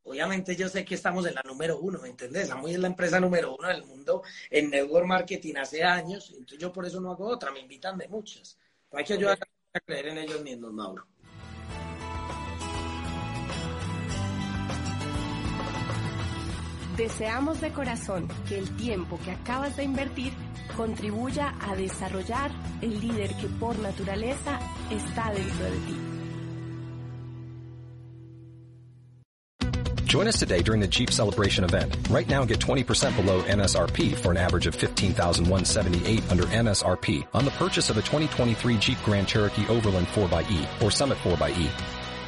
[0.03, 2.49] Obviamente yo sé que estamos en la número uno, ¿me entendés?
[2.51, 6.71] Amoy es la empresa número uno del mundo en network marketing hace años, entonces yo
[6.71, 8.57] por eso no hago otra, me invitan de muchas.
[8.93, 9.37] hay que ayudar
[9.73, 11.05] a creer en ellos mismos, Mauro.
[16.97, 20.31] Deseamos de corazón que el tiempo que acabas de invertir
[20.77, 25.97] contribuya a desarrollar el líder que por naturaleza está dentro de ti.
[30.05, 31.97] Join us today during the Jeep Celebration event.
[32.09, 37.51] Right now get 20% below MSRP for an average of 15178 under MSRP on the
[37.51, 42.04] purchase of a 2023 Jeep Grand Cherokee Overland 4xE or Summit 4xE.